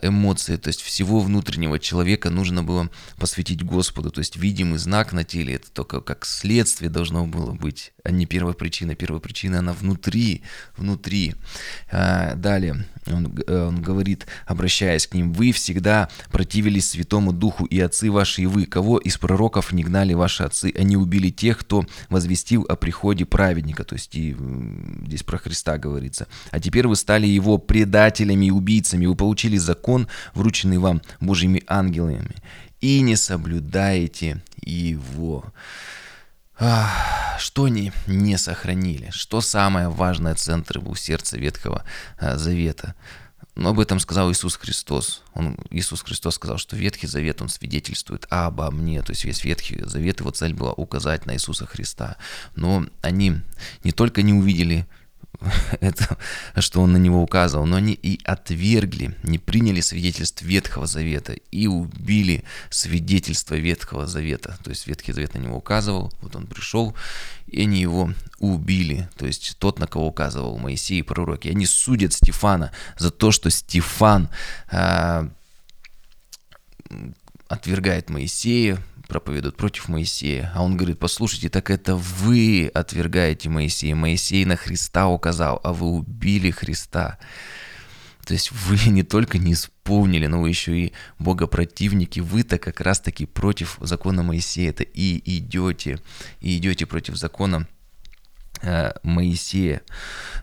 эмоции, 0.00 0.56
то 0.56 0.68
есть 0.68 0.80
всего 0.80 1.20
внутреннего 1.20 1.78
человека 1.78 2.30
нужно 2.30 2.62
было 2.62 2.88
посвятить 3.16 3.62
Господу, 3.62 4.10
то 4.10 4.20
есть 4.20 4.36
видимый 4.36 4.78
знак 4.78 5.12
на 5.12 5.24
теле, 5.24 5.56
это 5.56 5.81
только 5.82 6.00
как 6.00 6.24
следствие 6.24 6.90
должно 6.90 7.26
было 7.26 7.52
быть, 7.52 7.92
а 8.04 8.10
не 8.12 8.26
первая 8.26 8.54
причина. 8.54 8.94
Первая 8.94 9.20
причина, 9.20 9.58
она 9.58 9.72
внутри, 9.72 10.42
внутри. 10.76 11.34
А, 11.90 12.34
далее 12.36 12.86
он, 13.06 13.34
э, 13.46 13.66
он 13.66 13.82
говорит, 13.82 14.26
обращаясь 14.46 15.08
к 15.08 15.14
ним, 15.14 15.32
«Вы 15.32 15.50
всегда 15.50 16.08
противились 16.30 16.90
Святому 16.90 17.32
Духу, 17.32 17.64
и 17.64 17.80
отцы 17.80 18.10
ваши, 18.10 18.42
и 18.42 18.46
вы, 18.46 18.66
кого 18.66 18.98
из 18.98 19.18
пророков 19.18 19.72
не 19.72 19.82
гнали 19.82 20.14
ваши 20.14 20.44
отцы? 20.44 20.72
Они 20.78 20.96
убили 20.96 21.30
тех, 21.30 21.58
кто 21.58 21.84
возвестил 22.08 22.64
о 22.68 22.76
приходе 22.76 23.24
праведника». 23.24 23.82
То 23.82 23.96
есть 23.96 24.14
и 24.14 24.36
здесь 25.06 25.24
про 25.24 25.38
Христа 25.38 25.78
говорится. 25.78 26.28
«А 26.52 26.60
теперь 26.60 26.86
вы 26.86 26.94
стали 26.94 27.26
его 27.26 27.58
предателями 27.58 28.46
и 28.46 28.50
убийцами, 28.50 29.06
вы 29.06 29.16
получили 29.16 29.56
закон, 29.56 30.06
врученный 30.34 30.78
вам 30.78 31.02
Божьими 31.20 31.64
ангелами, 31.66 32.36
и 32.82 33.00
не 33.00 33.16
соблюдаете 33.16 34.42
его. 34.60 35.52
Что 37.38 37.64
они 37.64 37.92
не 38.06 38.36
сохранили? 38.36 39.10
Что 39.10 39.40
самое 39.40 39.88
важное 39.88 40.34
центр 40.34 40.78
у 40.78 40.94
сердца 40.94 41.38
Ветхого 41.38 41.84
а, 42.18 42.36
Завета? 42.36 42.94
Но 43.54 43.70
об 43.70 43.80
этом 43.80 44.00
сказал 44.00 44.30
Иисус 44.32 44.56
Христос. 44.56 45.22
Он, 45.34 45.56
Иисус 45.70 46.02
Христос 46.02 46.36
сказал, 46.36 46.58
что 46.58 46.76
Ветхий 46.76 47.06
Завет, 47.06 47.42
он 47.42 47.48
свидетельствует 47.48 48.26
обо 48.30 48.70
мне. 48.70 49.02
То 49.02 49.12
есть 49.12 49.24
весь 49.24 49.44
Ветхий 49.44 49.82
Завет, 49.84 50.20
его 50.20 50.30
цель 50.30 50.54
была 50.54 50.72
указать 50.72 51.26
на 51.26 51.34
Иисуса 51.34 51.66
Христа. 51.66 52.16
Но 52.56 52.86
они 53.02 53.40
не 53.84 53.92
только 53.92 54.22
не 54.22 54.32
увидели 54.32 54.86
это, 55.80 56.16
что 56.58 56.80
он 56.80 56.92
на 56.92 56.96
него 56.96 57.22
указывал, 57.22 57.66
но 57.66 57.76
они 57.76 57.94
и 57.94 58.20
отвергли, 58.24 59.16
не 59.22 59.38
приняли 59.38 59.80
свидетельств 59.80 60.42
Ветхого 60.42 60.86
Завета 60.86 61.34
и 61.50 61.66
убили 61.66 62.44
свидетельство 62.70 63.54
Ветхого 63.54 64.06
Завета. 64.06 64.58
То 64.62 64.70
есть 64.70 64.86
Ветхий 64.86 65.12
Завет 65.12 65.34
на 65.34 65.38
него 65.38 65.56
указывал, 65.56 66.12
вот 66.20 66.36
он 66.36 66.46
пришел, 66.46 66.94
и 67.46 67.62
они 67.62 67.80
его 67.80 68.12
убили. 68.38 69.08
То 69.16 69.26
есть 69.26 69.56
тот, 69.58 69.78
на 69.78 69.86
кого 69.86 70.06
указывал 70.06 70.58
Моисей 70.58 71.00
и 71.00 71.02
пророки. 71.02 71.48
Они 71.48 71.66
судят 71.66 72.12
Стефана 72.12 72.72
за 72.98 73.10
то, 73.10 73.32
что 73.32 73.50
Стефан 73.50 74.28
а, 74.70 75.28
отвергает 77.48 78.10
Моисея, 78.10 78.82
проповедуют 79.12 79.58
против 79.58 79.88
Моисея. 79.88 80.50
А 80.54 80.62
он 80.62 80.78
говорит, 80.78 80.98
послушайте, 80.98 81.50
так 81.50 81.70
это 81.70 81.96
вы 81.96 82.70
отвергаете 82.72 83.50
Моисея. 83.50 83.94
Моисей 83.94 84.46
на 84.46 84.56
Христа 84.56 85.06
указал, 85.08 85.60
а 85.62 85.74
вы 85.74 85.86
убили 85.88 86.50
Христа. 86.50 87.18
То 88.24 88.32
есть 88.32 88.50
вы 88.52 88.78
не 88.90 89.02
только 89.02 89.36
не 89.36 89.52
исполнили, 89.52 90.26
но 90.26 90.40
вы 90.40 90.48
еще 90.48 90.78
и 90.78 90.92
богопротивники. 91.18 92.20
Вы-то 92.20 92.58
как 92.58 92.80
раз-таки 92.80 93.26
против 93.26 93.76
закона 93.80 94.22
Моисея. 94.22 94.70
Это 94.70 94.82
и 94.82 95.20
идете, 95.36 96.00
и 96.40 96.56
идете 96.56 96.86
против 96.86 97.16
закона 97.16 97.68
Моисея. 99.02 99.82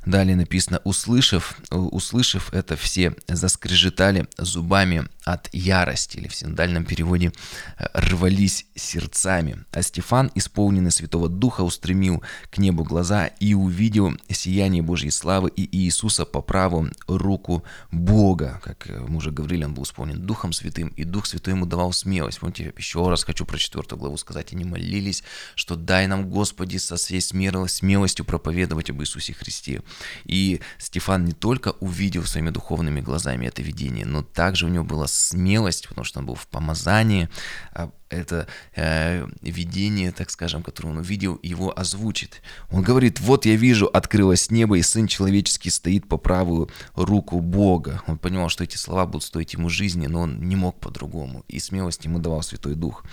Далее 0.05 0.35
написано, 0.35 0.81
услышав, 0.83 1.55
услышав 1.69 2.53
это, 2.53 2.75
все 2.75 3.15
заскрежетали 3.27 4.27
зубами 4.37 5.07
от 5.25 5.49
ярости, 5.53 6.17
или 6.17 6.27
в 6.27 6.35
синдальном 6.35 6.85
переводе 6.85 7.31
э, 7.77 7.85
рвались 7.93 8.65
сердцами. 8.75 9.63
А 9.71 9.81
Стефан, 9.83 10.31
исполненный 10.33 10.91
Святого 10.91 11.29
Духа, 11.29 11.61
устремил 11.61 12.23
к 12.49 12.57
небу 12.57 12.83
глаза 12.83 13.27
и 13.27 13.53
увидел 13.53 14.13
сияние 14.29 14.81
Божьей 14.81 15.11
славы 15.11 15.49
и 15.55 15.77
Иисуса 15.77 16.25
по 16.25 16.41
праву 16.41 16.87
руку 17.07 17.63
Бога. 17.91 18.59
Как 18.63 18.89
мы 19.07 19.17
уже 19.17 19.31
говорили, 19.31 19.65
он 19.65 19.73
был 19.75 19.83
исполнен 19.83 20.25
Духом 20.25 20.53
Святым, 20.53 20.89
и 20.89 21.03
Дух 21.03 21.27
Святой 21.27 21.53
ему 21.53 21.65
давал 21.65 21.93
смелость. 21.93 22.39
Помните, 22.39 22.73
еще 22.77 23.07
раз 23.07 23.23
хочу 23.23 23.45
про 23.45 23.57
четвертую 23.57 23.99
главу 23.99 24.17
сказать. 24.17 24.53
Они 24.53 24.65
молились, 24.65 25.23
что 25.55 25.75
дай 25.75 26.07
нам, 26.07 26.29
Господи, 26.29 26.77
со 26.77 26.95
всей 26.95 27.21
смелостью 27.21 27.79
смелостью 28.09 28.25
проповедовать 28.25 28.89
об 28.89 29.01
Иисусе 29.01 29.33
Христе. 29.33 29.81
И 30.25 30.61
Стефан 30.77 31.25
не 31.25 31.33
только 31.33 31.71
увидел 31.79 32.23
своими 32.25 32.49
духовными 32.49 33.01
глазами 33.01 33.47
это 33.47 33.61
видение, 33.61 34.05
но 34.05 34.23
также 34.23 34.65
у 34.65 34.69
него 34.69 34.83
была 34.83 35.07
смелость, 35.07 35.87
потому 35.87 36.05
что 36.05 36.19
он 36.19 36.25
был 36.25 36.35
в 36.35 36.47
помазании, 36.47 37.29
а 37.71 37.91
это 38.09 38.47
э, 38.75 39.25
видение, 39.41 40.11
так 40.11 40.29
скажем, 40.29 40.63
которое 40.63 40.89
он 40.89 40.97
увидел, 40.97 41.39
его 41.43 41.77
озвучит. 41.77 42.41
Он 42.71 42.81
говорит, 42.81 43.19
вот 43.19 43.45
я 43.45 43.55
вижу, 43.55 43.85
открылось 43.87 44.51
небо, 44.51 44.77
и 44.77 44.81
Сын 44.81 45.07
Человеческий 45.07 45.69
стоит 45.69 46.07
по 46.07 46.17
правую 46.17 46.69
руку 46.95 47.39
Бога. 47.39 48.01
Он 48.07 48.17
понимал, 48.17 48.49
что 48.49 48.63
эти 48.63 48.77
слова 48.77 49.05
будут 49.05 49.23
стоить 49.23 49.53
ему 49.53 49.69
жизни, 49.69 50.07
но 50.07 50.21
он 50.21 50.47
не 50.47 50.55
мог 50.55 50.79
по-другому. 50.79 51.43
И 51.47 51.59
смелость 51.59 52.05
ему 52.05 52.19
давал 52.19 52.41
Святой 52.41 52.75
Дух. 52.75 53.03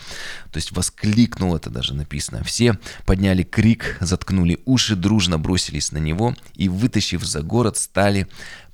То 0.50 0.56
есть 0.56 0.72
воскликнул 0.72 1.54
это 1.54 1.70
даже 1.70 1.94
написано. 1.94 2.42
Все 2.44 2.78
подняли 3.04 3.42
крик, 3.42 3.98
заткнули 4.00 4.60
уши, 4.64 4.96
дружно 4.96 5.38
бросились 5.38 5.92
на 5.92 5.98
него 5.98 6.34
и, 6.54 6.68
вытащив 6.68 7.24
за 7.24 7.42
город, 7.42 7.76
стали 7.76 8.26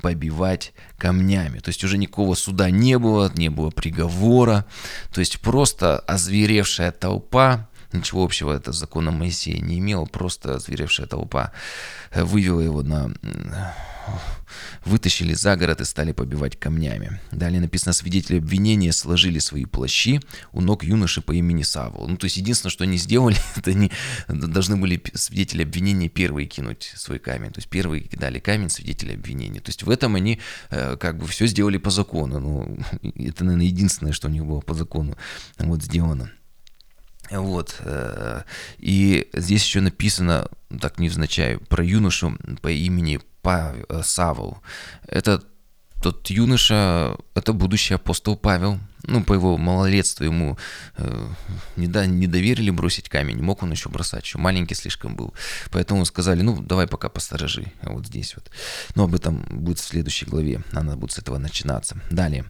побивать 0.02 0.74
камнями. 0.98 1.60
То 1.60 1.70
есть 1.70 1.82
уже 1.84 1.96
никакого 1.96 2.34
суда 2.34 2.70
не 2.70 2.98
было, 2.98 3.32
не 3.34 3.48
было 3.48 3.70
приговора. 3.70 4.66
То 5.14 5.20
есть 5.20 5.40
просто 5.40 5.98
озверевшая 6.00 6.92
толпа, 6.92 7.68
ничего 7.92 8.24
общего 8.24 8.52
это 8.52 8.72
с 8.72 8.76
законом 8.76 9.14
Моисея 9.14 9.61
не 9.61 9.78
имела, 9.78 10.05
просто 10.05 10.57
озверевшая 10.57 11.07
толпа 11.07 11.52
вывела 12.14 12.61
его 12.61 12.83
на 12.83 13.12
вытащили 14.85 15.35
за 15.35 15.57
город 15.57 15.81
и 15.81 15.85
стали 15.85 16.12
побивать 16.12 16.59
камнями. 16.59 17.20
Далее 17.31 17.61
написано, 17.61 17.92
свидетели 17.92 18.38
обвинения 18.38 18.92
сложили 18.92 19.38
свои 19.38 19.64
плащи 19.64 20.20
у 20.52 20.61
ног 20.61 20.85
юноши 20.85 21.20
по 21.20 21.33
имени 21.33 21.62
Савол. 21.62 22.09
Ну, 22.09 22.16
то 22.16 22.24
есть 22.24 22.37
единственное, 22.37 22.70
что 22.70 22.85
они 22.85 22.96
сделали, 22.96 23.37
это 23.57 23.70
они 23.70 23.90
должны 24.28 24.76
были 24.76 25.02
свидетели 25.14 25.62
обвинения 25.62 26.09
первые 26.09 26.46
кинуть 26.46 26.92
свой 26.96 27.18
камень. 27.18 27.50
То 27.50 27.59
есть 27.59 27.68
первые 27.68 28.02
кидали 28.02 28.38
камень 28.38 28.70
свидетели 28.70 29.14
обвинения. 29.14 29.61
То 29.61 29.70
есть 29.70 29.83
в 29.83 29.90
этом 29.90 30.14
они 30.14 30.40
э, 30.70 30.96
как 30.96 31.18
бы 31.18 31.26
все 31.26 31.46
сделали 31.46 31.78
по 31.78 31.90
закону. 31.90 32.40
Ну, 32.40 32.78
это, 33.14 33.44
наверное, 33.44 33.66
единственное, 33.66 34.12
что 34.12 34.28
у 34.28 34.31
них 34.31 34.44
было 34.44 34.61
по 34.61 34.74
закону 34.74 35.16
вот 35.59 35.83
сделано. 35.83 36.31
Вот. 37.32 37.76
Э, 37.80 38.42
и 38.78 39.28
здесь 39.32 39.64
еще 39.64 39.80
написано, 39.80 40.48
так 40.80 40.98
невзначай, 40.98 41.58
про 41.58 41.84
юношу 41.84 42.36
по 42.60 42.70
имени 42.70 43.20
Павел, 43.42 43.86
Савол. 44.02 44.58
Это 45.06 45.42
тот 46.02 46.28
юноша, 46.30 47.16
это 47.34 47.52
будущий 47.52 47.94
апостол 47.94 48.36
Павел. 48.36 48.78
Ну, 49.04 49.24
по 49.24 49.32
его 49.34 49.56
малолетству 49.56 50.24
ему 50.24 50.56
э, 50.96 51.28
не, 51.76 51.88
да, 51.88 52.06
не 52.06 52.28
доверили 52.28 52.70
бросить 52.70 53.08
камень, 53.08 53.42
мог 53.42 53.62
он 53.64 53.72
еще 53.72 53.88
бросать, 53.88 54.24
еще 54.24 54.38
маленький 54.38 54.76
слишком 54.76 55.16
был. 55.16 55.34
Поэтому 55.72 56.04
сказали, 56.04 56.42
ну, 56.42 56.62
давай 56.62 56.86
пока 56.86 57.08
посторожи, 57.08 57.72
вот 57.82 58.06
здесь 58.06 58.36
вот. 58.36 58.50
Но 58.94 59.04
об 59.04 59.14
этом 59.16 59.44
будет 59.50 59.80
в 59.80 59.84
следующей 59.84 60.26
главе, 60.26 60.62
она 60.72 60.96
будет 60.96 61.12
с 61.12 61.18
этого 61.18 61.38
начинаться. 61.38 62.00
Далее, 62.10 62.44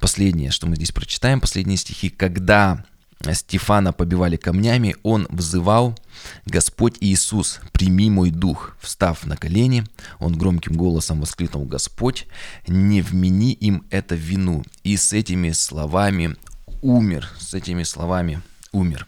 последнее, 0.00 0.50
что 0.50 0.66
мы 0.66 0.76
здесь 0.76 0.92
прочитаем, 0.92 1.40
последние 1.40 1.76
стихи. 1.76 2.08
«Когда 2.08 2.84
Стефана 3.32 3.92
побивали 3.92 4.36
камнями, 4.36 4.96
он 5.02 5.26
взывал, 5.30 5.98
«Господь 6.46 6.96
Иисус, 7.00 7.60
прими 7.72 8.10
мой 8.10 8.30
дух». 8.30 8.76
Встав 8.80 9.26
на 9.26 9.36
колени, 9.36 9.84
он 10.18 10.36
громким 10.38 10.74
голосом 10.74 11.20
воскликнул, 11.20 11.64
«Господь, 11.64 12.26
не 12.66 13.02
вмени 13.02 13.52
им 13.52 13.84
это 13.90 14.14
вину». 14.14 14.64
И 14.84 14.96
с 14.96 15.12
этими 15.12 15.50
словами 15.50 16.36
умер, 16.80 17.28
с 17.38 17.54
этими 17.54 17.82
словами 17.82 18.40
умер. 18.72 19.06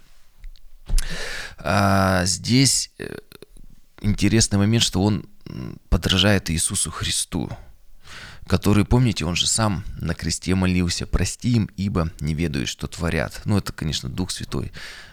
А, 1.59 2.25
здесь 2.25 2.90
э, 2.99 3.16
интересный 4.03 4.59
момент, 4.59 4.83
что 4.83 5.03
он 5.03 5.27
подражает 5.88 6.51
Иисусу 6.51 6.90
Христу, 6.90 7.51
который, 8.50 8.84
помните, 8.84 9.24
он 9.24 9.36
же 9.36 9.46
сам 9.46 9.84
на 10.00 10.12
кресте 10.12 10.56
молился, 10.56 11.06
прости 11.06 11.52
им, 11.52 11.70
ибо 11.76 12.10
не 12.18 12.34
ведают, 12.34 12.68
что 12.68 12.88
творят. 12.88 13.42
Ну, 13.44 13.56
это, 13.56 13.72
конечно, 13.72 14.08
Дух 14.08 14.32
Святой 14.32 14.72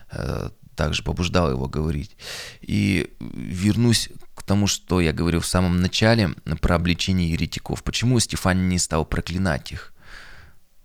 э, 0.09 0.49
также 0.75 1.03
побуждал 1.03 1.51
его 1.51 1.67
говорить. 1.67 2.17
И 2.61 3.13
вернусь 3.19 4.09
к 4.33 4.41
тому, 4.41 4.65
что 4.65 4.99
я 5.01 5.13
говорил 5.13 5.41
в 5.41 5.45
самом 5.45 5.81
начале 5.81 6.29
про 6.61 6.77
обличение 6.77 7.29
еретиков. 7.29 7.83
Почему 7.83 8.19
Стефан 8.19 8.69
не 8.69 8.79
стал 8.79 9.05
проклинать 9.05 9.71
их? 9.71 9.93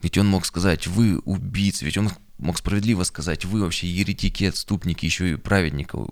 Ведь 0.02 0.18
он 0.18 0.26
мог 0.26 0.44
сказать, 0.46 0.86
вы 0.86 1.18
убийцы, 1.20 1.84
ведь 1.84 1.96
он 1.96 2.10
мог 2.38 2.58
справедливо 2.58 3.04
сказать, 3.04 3.44
вы 3.44 3.60
вообще 3.60 3.86
еретики, 3.86 4.44
отступники, 4.44 5.04
еще 5.04 5.32
и 5.32 5.36
праведников. 5.36 6.08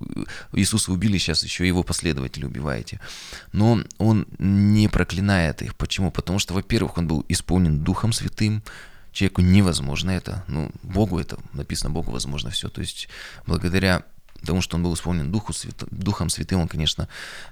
Иисуса 0.53 0.93
убили, 0.93 1.19
сейчас 1.19 1.43
еще 1.43 1.67
его 1.67 1.83
последователи 1.83 2.45
убиваете. 2.45 3.01
Но 3.53 3.83
он 3.99 4.27
не 4.39 4.89
проклинает 4.89 5.63
их. 5.63 5.75
Почему? 5.75 6.11
Потому 6.11 6.39
что, 6.39 6.55
во-первых, 6.55 6.99
он 6.99 7.09
был 7.09 7.25
исполнен 7.29 7.81
Духом 7.81 8.13
Святым, 8.13 8.63
человеку 9.13 9.43
невозможно 9.43 10.11
это, 10.11 10.45
ну, 10.47 10.71
Богу 10.83 11.19
это, 11.19 11.37
написано 11.53 11.91
Богу 11.91 12.13
возможно 12.13 12.51
все, 12.51 12.69
то 12.69 12.81
есть 12.81 13.09
благодаря 13.45 14.05
потому 14.41 14.61
что 14.61 14.77
он 14.77 14.83
был 14.83 14.95
исполнен 14.95 15.31
Духу 15.31 15.53
Свят... 15.53 15.85
Духом 15.91 16.31
Святым, 16.31 16.61
он, 16.61 16.69
конечно, 16.69 17.09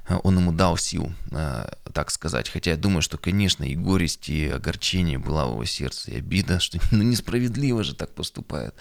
он 0.09 0.39
ему 0.39 0.53
дал 0.53 0.77
силу, 0.77 1.13
э, 1.31 1.69
так 1.93 2.11
сказать. 2.11 2.49
Хотя 2.49 2.73
я 2.73 2.77
думаю, 2.77 3.03
что, 3.03 3.19
конечно, 3.19 3.65
и 3.65 3.75
горесть, 3.75 4.29
и 4.29 4.49
огорчение 4.49 5.19
была 5.19 5.47
в 5.47 5.53
его 5.53 5.65
сердце, 5.65 6.13
и 6.13 6.19
обида, 6.19 6.61
что 6.61 6.79
ну, 6.91 7.03
несправедливо 7.03 7.85
же 7.85 7.95
так 7.95 8.15
поступает. 8.15 8.75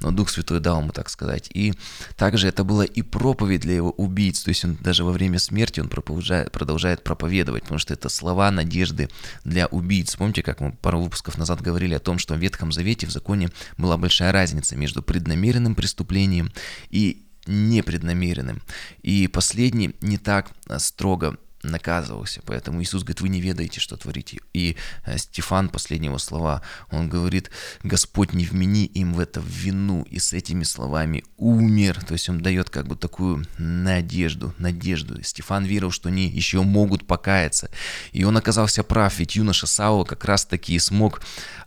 Но 0.00 0.10
Дух 0.10 0.30
Святой 0.30 0.60
дал 0.60 0.80
ему, 0.80 0.92
так 0.92 1.08
сказать. 1.10 1.50
И 1.52 1.74
также 2.16 2.48
это 2.48 2.64
была 2.64 2.84
и 2.84 3.02
проповедь 3.02 3.62
для 3.62 3.74
его 3.74 3.90
убийц, 3.90 4.42
то 4.42 4.48
есть 4.50 4.64
он 4.64 4.76
даже 4.76 5.04
во 5.04 5.12
время 5.12 5.38
смерти 5.38 5.80
он 5.80 5.88
продолжает, 5.88 6.52
продолжает 6.52 7.04
проповедовать, 7.04 7.62
потому 7.62 7.78
что 7.78 7.94
это 7.94 8.08
слова 8.08 8.50
надежды 8.50 9.08
для 9.44 9.66
убийц. 9.66 10.16
Помните, 10.16 10.42
как 10.42 10.60
мы 10.60 10.72
пару 10.72 11.00
выпусков 11.00 11.38
назад 11.38 11.60
говорили 11.60 11.94
о 11.94 12.00
том, 12.00 12.18
что 12.18 12.34
в 12.34 12.38
Ветхом 12.38 12.72
Завете, 12.72 13.06
в 13.06 13.10
законе 13.10 13.50
была 13.76 13.96
большая 13.96 14.32
разница 14.32 14.76
между 14.76 15.02
преднамеренным 15.02 15.74
преступлением 15.74 16.52
и 16.90 17.27
непреднамеренным. 17.48 18.62
И 19.02 19.26
последний 19.28 19.94
не 20.00 20.18
так 20.18 20.50
а, 20.68 20.78
строго 20.78 21.38
наказывался. 21.62 22.40
Поэтому 22.44 22.82
Иисус 22.82 23.02
говорит, 23.02 23.20
вы 23.20 23.28
не 23.28 23.40
ведаете, 23.40 23.80
что 23.80 23.96
творите. 23.96 24.38
И 24.52 24.76
э, 25.04 25.18
Стефан, 25.18 25.68
последнего 25.68 26.18
слова, 26.18 26.62
он 26.90 27.08
говорит, 27.08 27.50
Господь 27.82 28.32
не 28.32 28.44
вмени 28.44 28.86
им 28.86 29.14
в 29.14 29.20
это 29.20 29.40
вину. 29.40 30.06
И 30.10 30.18
с 30.18 30.32
этими 30.32 30.64
словами 30.64 31.24
умер. 31.36 32.04
То 32.04 32.12
есть 32.14 32.28
он 32.28 32.40
дает 32.40 32.70
как 32.70 32.86
бы 32.86 32.96
такую 32.96 33.44
надежду, 33.58 34.54
надежду. 34.58 35.22
Стефан 35.22 35.64
верил, 35.64 35.90
что 35.90 36.08
они 36.08 36.28
еще 36.28 36.62
могут 36.62 37.06
покаяться. 37.06 37.70
И 38.12 38.24
он 38.24 38.36
оказался 38.36 38.82
прав, 38.82 39.18
ведь 39.18 39.36
юноша 39.36 39.66
Саула 39.66 40.04
как 40.04 40.24
раз 40.24 40.44
таки 40.44 40.74
и 40.74 40.78
смог 40.78 41.20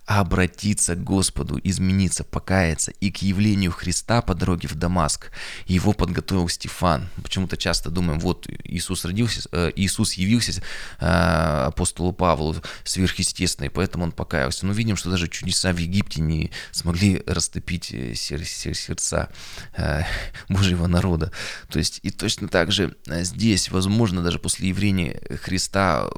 обратиться 0.06 0.94
к 0.94 1.04
Господу, 1.04 1.60
измениться, 1.62 2.24
покаяться 2.24 2.92
и 3.00 3.10
к 3.10 3.18
явлению 3.18 3.70
Христа 3.70 4.20
по 4.20 4.34
дороге 4.34 4.68
в 4.68 4.74
Дамаск. 4.74 5.30
Его 5.66 5.92
подготовил 5.92 6.48
Стефан. 6.48 7.08
Почему-то 7.22 7.56
часто 7.56 7.90
думаем, 7.90 8.18
вот 8.18 8.48
Иисус 8.64 9.04
родился, 9.04 9.48
э, 9.52 9.70
Иисус 9.82 10.14
явился 10.14 10.62
э, 11.00 11.06
апостолу 11.66 12.12
Павлу 12.12 12.56
сверхъестественно, 12.84 13.66
и 13.66 13.70
поэтому 13.70 14.04
он 14.04 14.12
покаялся. 14.12 14.66
Но 14.66 14.72
видим, 14.72 14.96
что 14.96 15.10
даже 15.10 15.28
чудеса 15.28 15.72
в 15.72 15.78
Египте 15.78 16.20
не 16.20 16.50
смогли 16.70 17.22
растопить 17.26 17.92
э, 17.92 18.14
сердца 18.14 19.28
э, 19.76 20.02
Божьего 20.48 20.86
народа. 20.86 21.32
То 21.68 21.78
есть 21.78 22.00
и 22.02 22.10
точно 22.10 22.48
так 22.48 22.72
же 22.72 22.96
здесь, 23.06 23.70
возможно, 23.70 24.22
даже 24.22 24.38
после 24.38 24.68
явления 24.68 25.20
Христа 25.42 26.08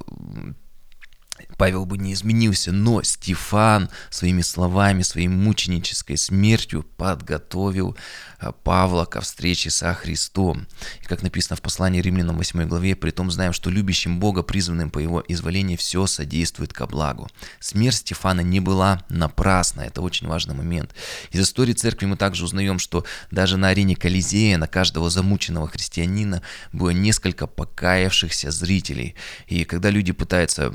Павел 1.56 1.86
бы 1.86 1.98
не 1.98 2.12
изменился, 2.12 2.72
но 2.72 3.02
Стефан 3.02 3.90
своими 4.10 4.42
словами, 4.42 5.02
своей 5.02 5.28
мученической 5.28 6.16
смертью 6.16 6.84
подготовил 6.96 7.96
а, 8.38 8.52
Павла 8.52 9.04
ко 9.04 9.20
встрече 9.20 9.70
со 9.70 9.94
Христом. 9.94 10.66
И 11.02 11.06
как 11.06 11.22
написано 11.22 11.56
в 11.56 11.62
послании 11.62 12.00
римлянам 12.00 12.36
8 12.36 12.66
главе, 12.68 12.94
при 12.96 13.10
том 13.10 13.30
знаем, 13.30 13.52
что 13.52 13.70
любящим 13.70 14.20
Бога, 14.20 14.42
призванным 14.42 14.90
по 14.90 14.98
его 14.98 15.22
изволению, 15.26 15.78
все 15.78 16.06
содействует 16.06 16.72
ко 16.72 16.86
благу. 16.86 17.28
Смерть 17.60 17.96
Стефана 17.96 18.40
не 18.40 18.60
была 18.60 19.04
напрасна, 19.08 19.82
это 19.82 20.02
очень 20.02 20.26
важный 20.26 20.54
момент. 20.54 20.94
Из 21.30 21.40
истории 21.40 21.72
церкви 21.72 22.06
мы 22.06 22.16
также 22.16 22.44
узнаем, 22.44 22.78
что 22.78 23.04
даже 23.30 23.56
на 23.56 23.68
арене 23.68 23.96
Колизея 23.96 24.58
на 24.58 24.66
каждого 24.66 25.10
замученного 25.10 25.68
христианина 25.68 26.42
было 26.72 26.90
несколько 26.90 27.46
покаявшихся 27.46 28.50
зрителей. 28.50 29.14
И 29.46 29.64
когда 29.64 29.90
люди 29.90 30.12
пытаются 30.12 30.72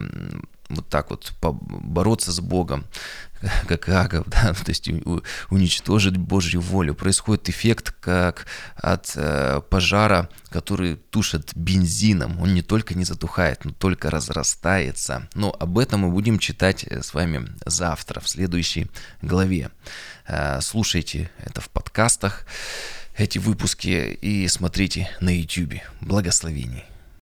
вот 0.69 0.87
так 0.87 1.09
вот 1.09 1.33
бороться 1.41 2.31
с 2.31 2.39
Богом, 2.39 2.85
как 3.67 3.89
Агов, 3.89 4.27
да, 4.27 4.53
то 4.65 4.69
есть 4.69 4.89
уничтожить 5.49 6.17
Божью 6.17 6.61
волю. 6.61 6.93
Происходит 6.93 7.49
эффект 7.49 7.91
как 7.99 8.45
от 8.75 9.11
э, 9.15 9.61
пожара, 9.69 10.29
который 10.49 10.95
тушит 10.95 11.51
бензином. 11.55 12.39
Он 12.41 12.53
не 12.53 12.61
только 12.61 12.93
не 12.93 13.03
затухает, 13.03 13.65
но 13.65 13.71
только 13.71 14.09
разрастается. 14.09 15.27
Но 15.33 15.55
об 15.59 15.77
этом 15.77 16.01
мы 16.01 16.11
будем 16.11 16.39
читать 16.39 16.83
э, 16.83 17.01
с 17.01 17.13
вами 17.13 17.47
завтра, 17.65 18.19
в 18.19 18.29
следующей 18.29 18.87
главе. 19.21 19.71
Э, 20.27 20.59
слушайте 20.61 21.31
это 21.39 21.61
в 21.61 21.69
подкастах, 21.69 22.45
эти 23.15 23.37
выпуски, 23.37 24.17
и 24.21 24.47
смотрите 24.47 25.09
на 25.19 25.35
YouTube. 25.35 25.81
Благословений. 26.01 26.88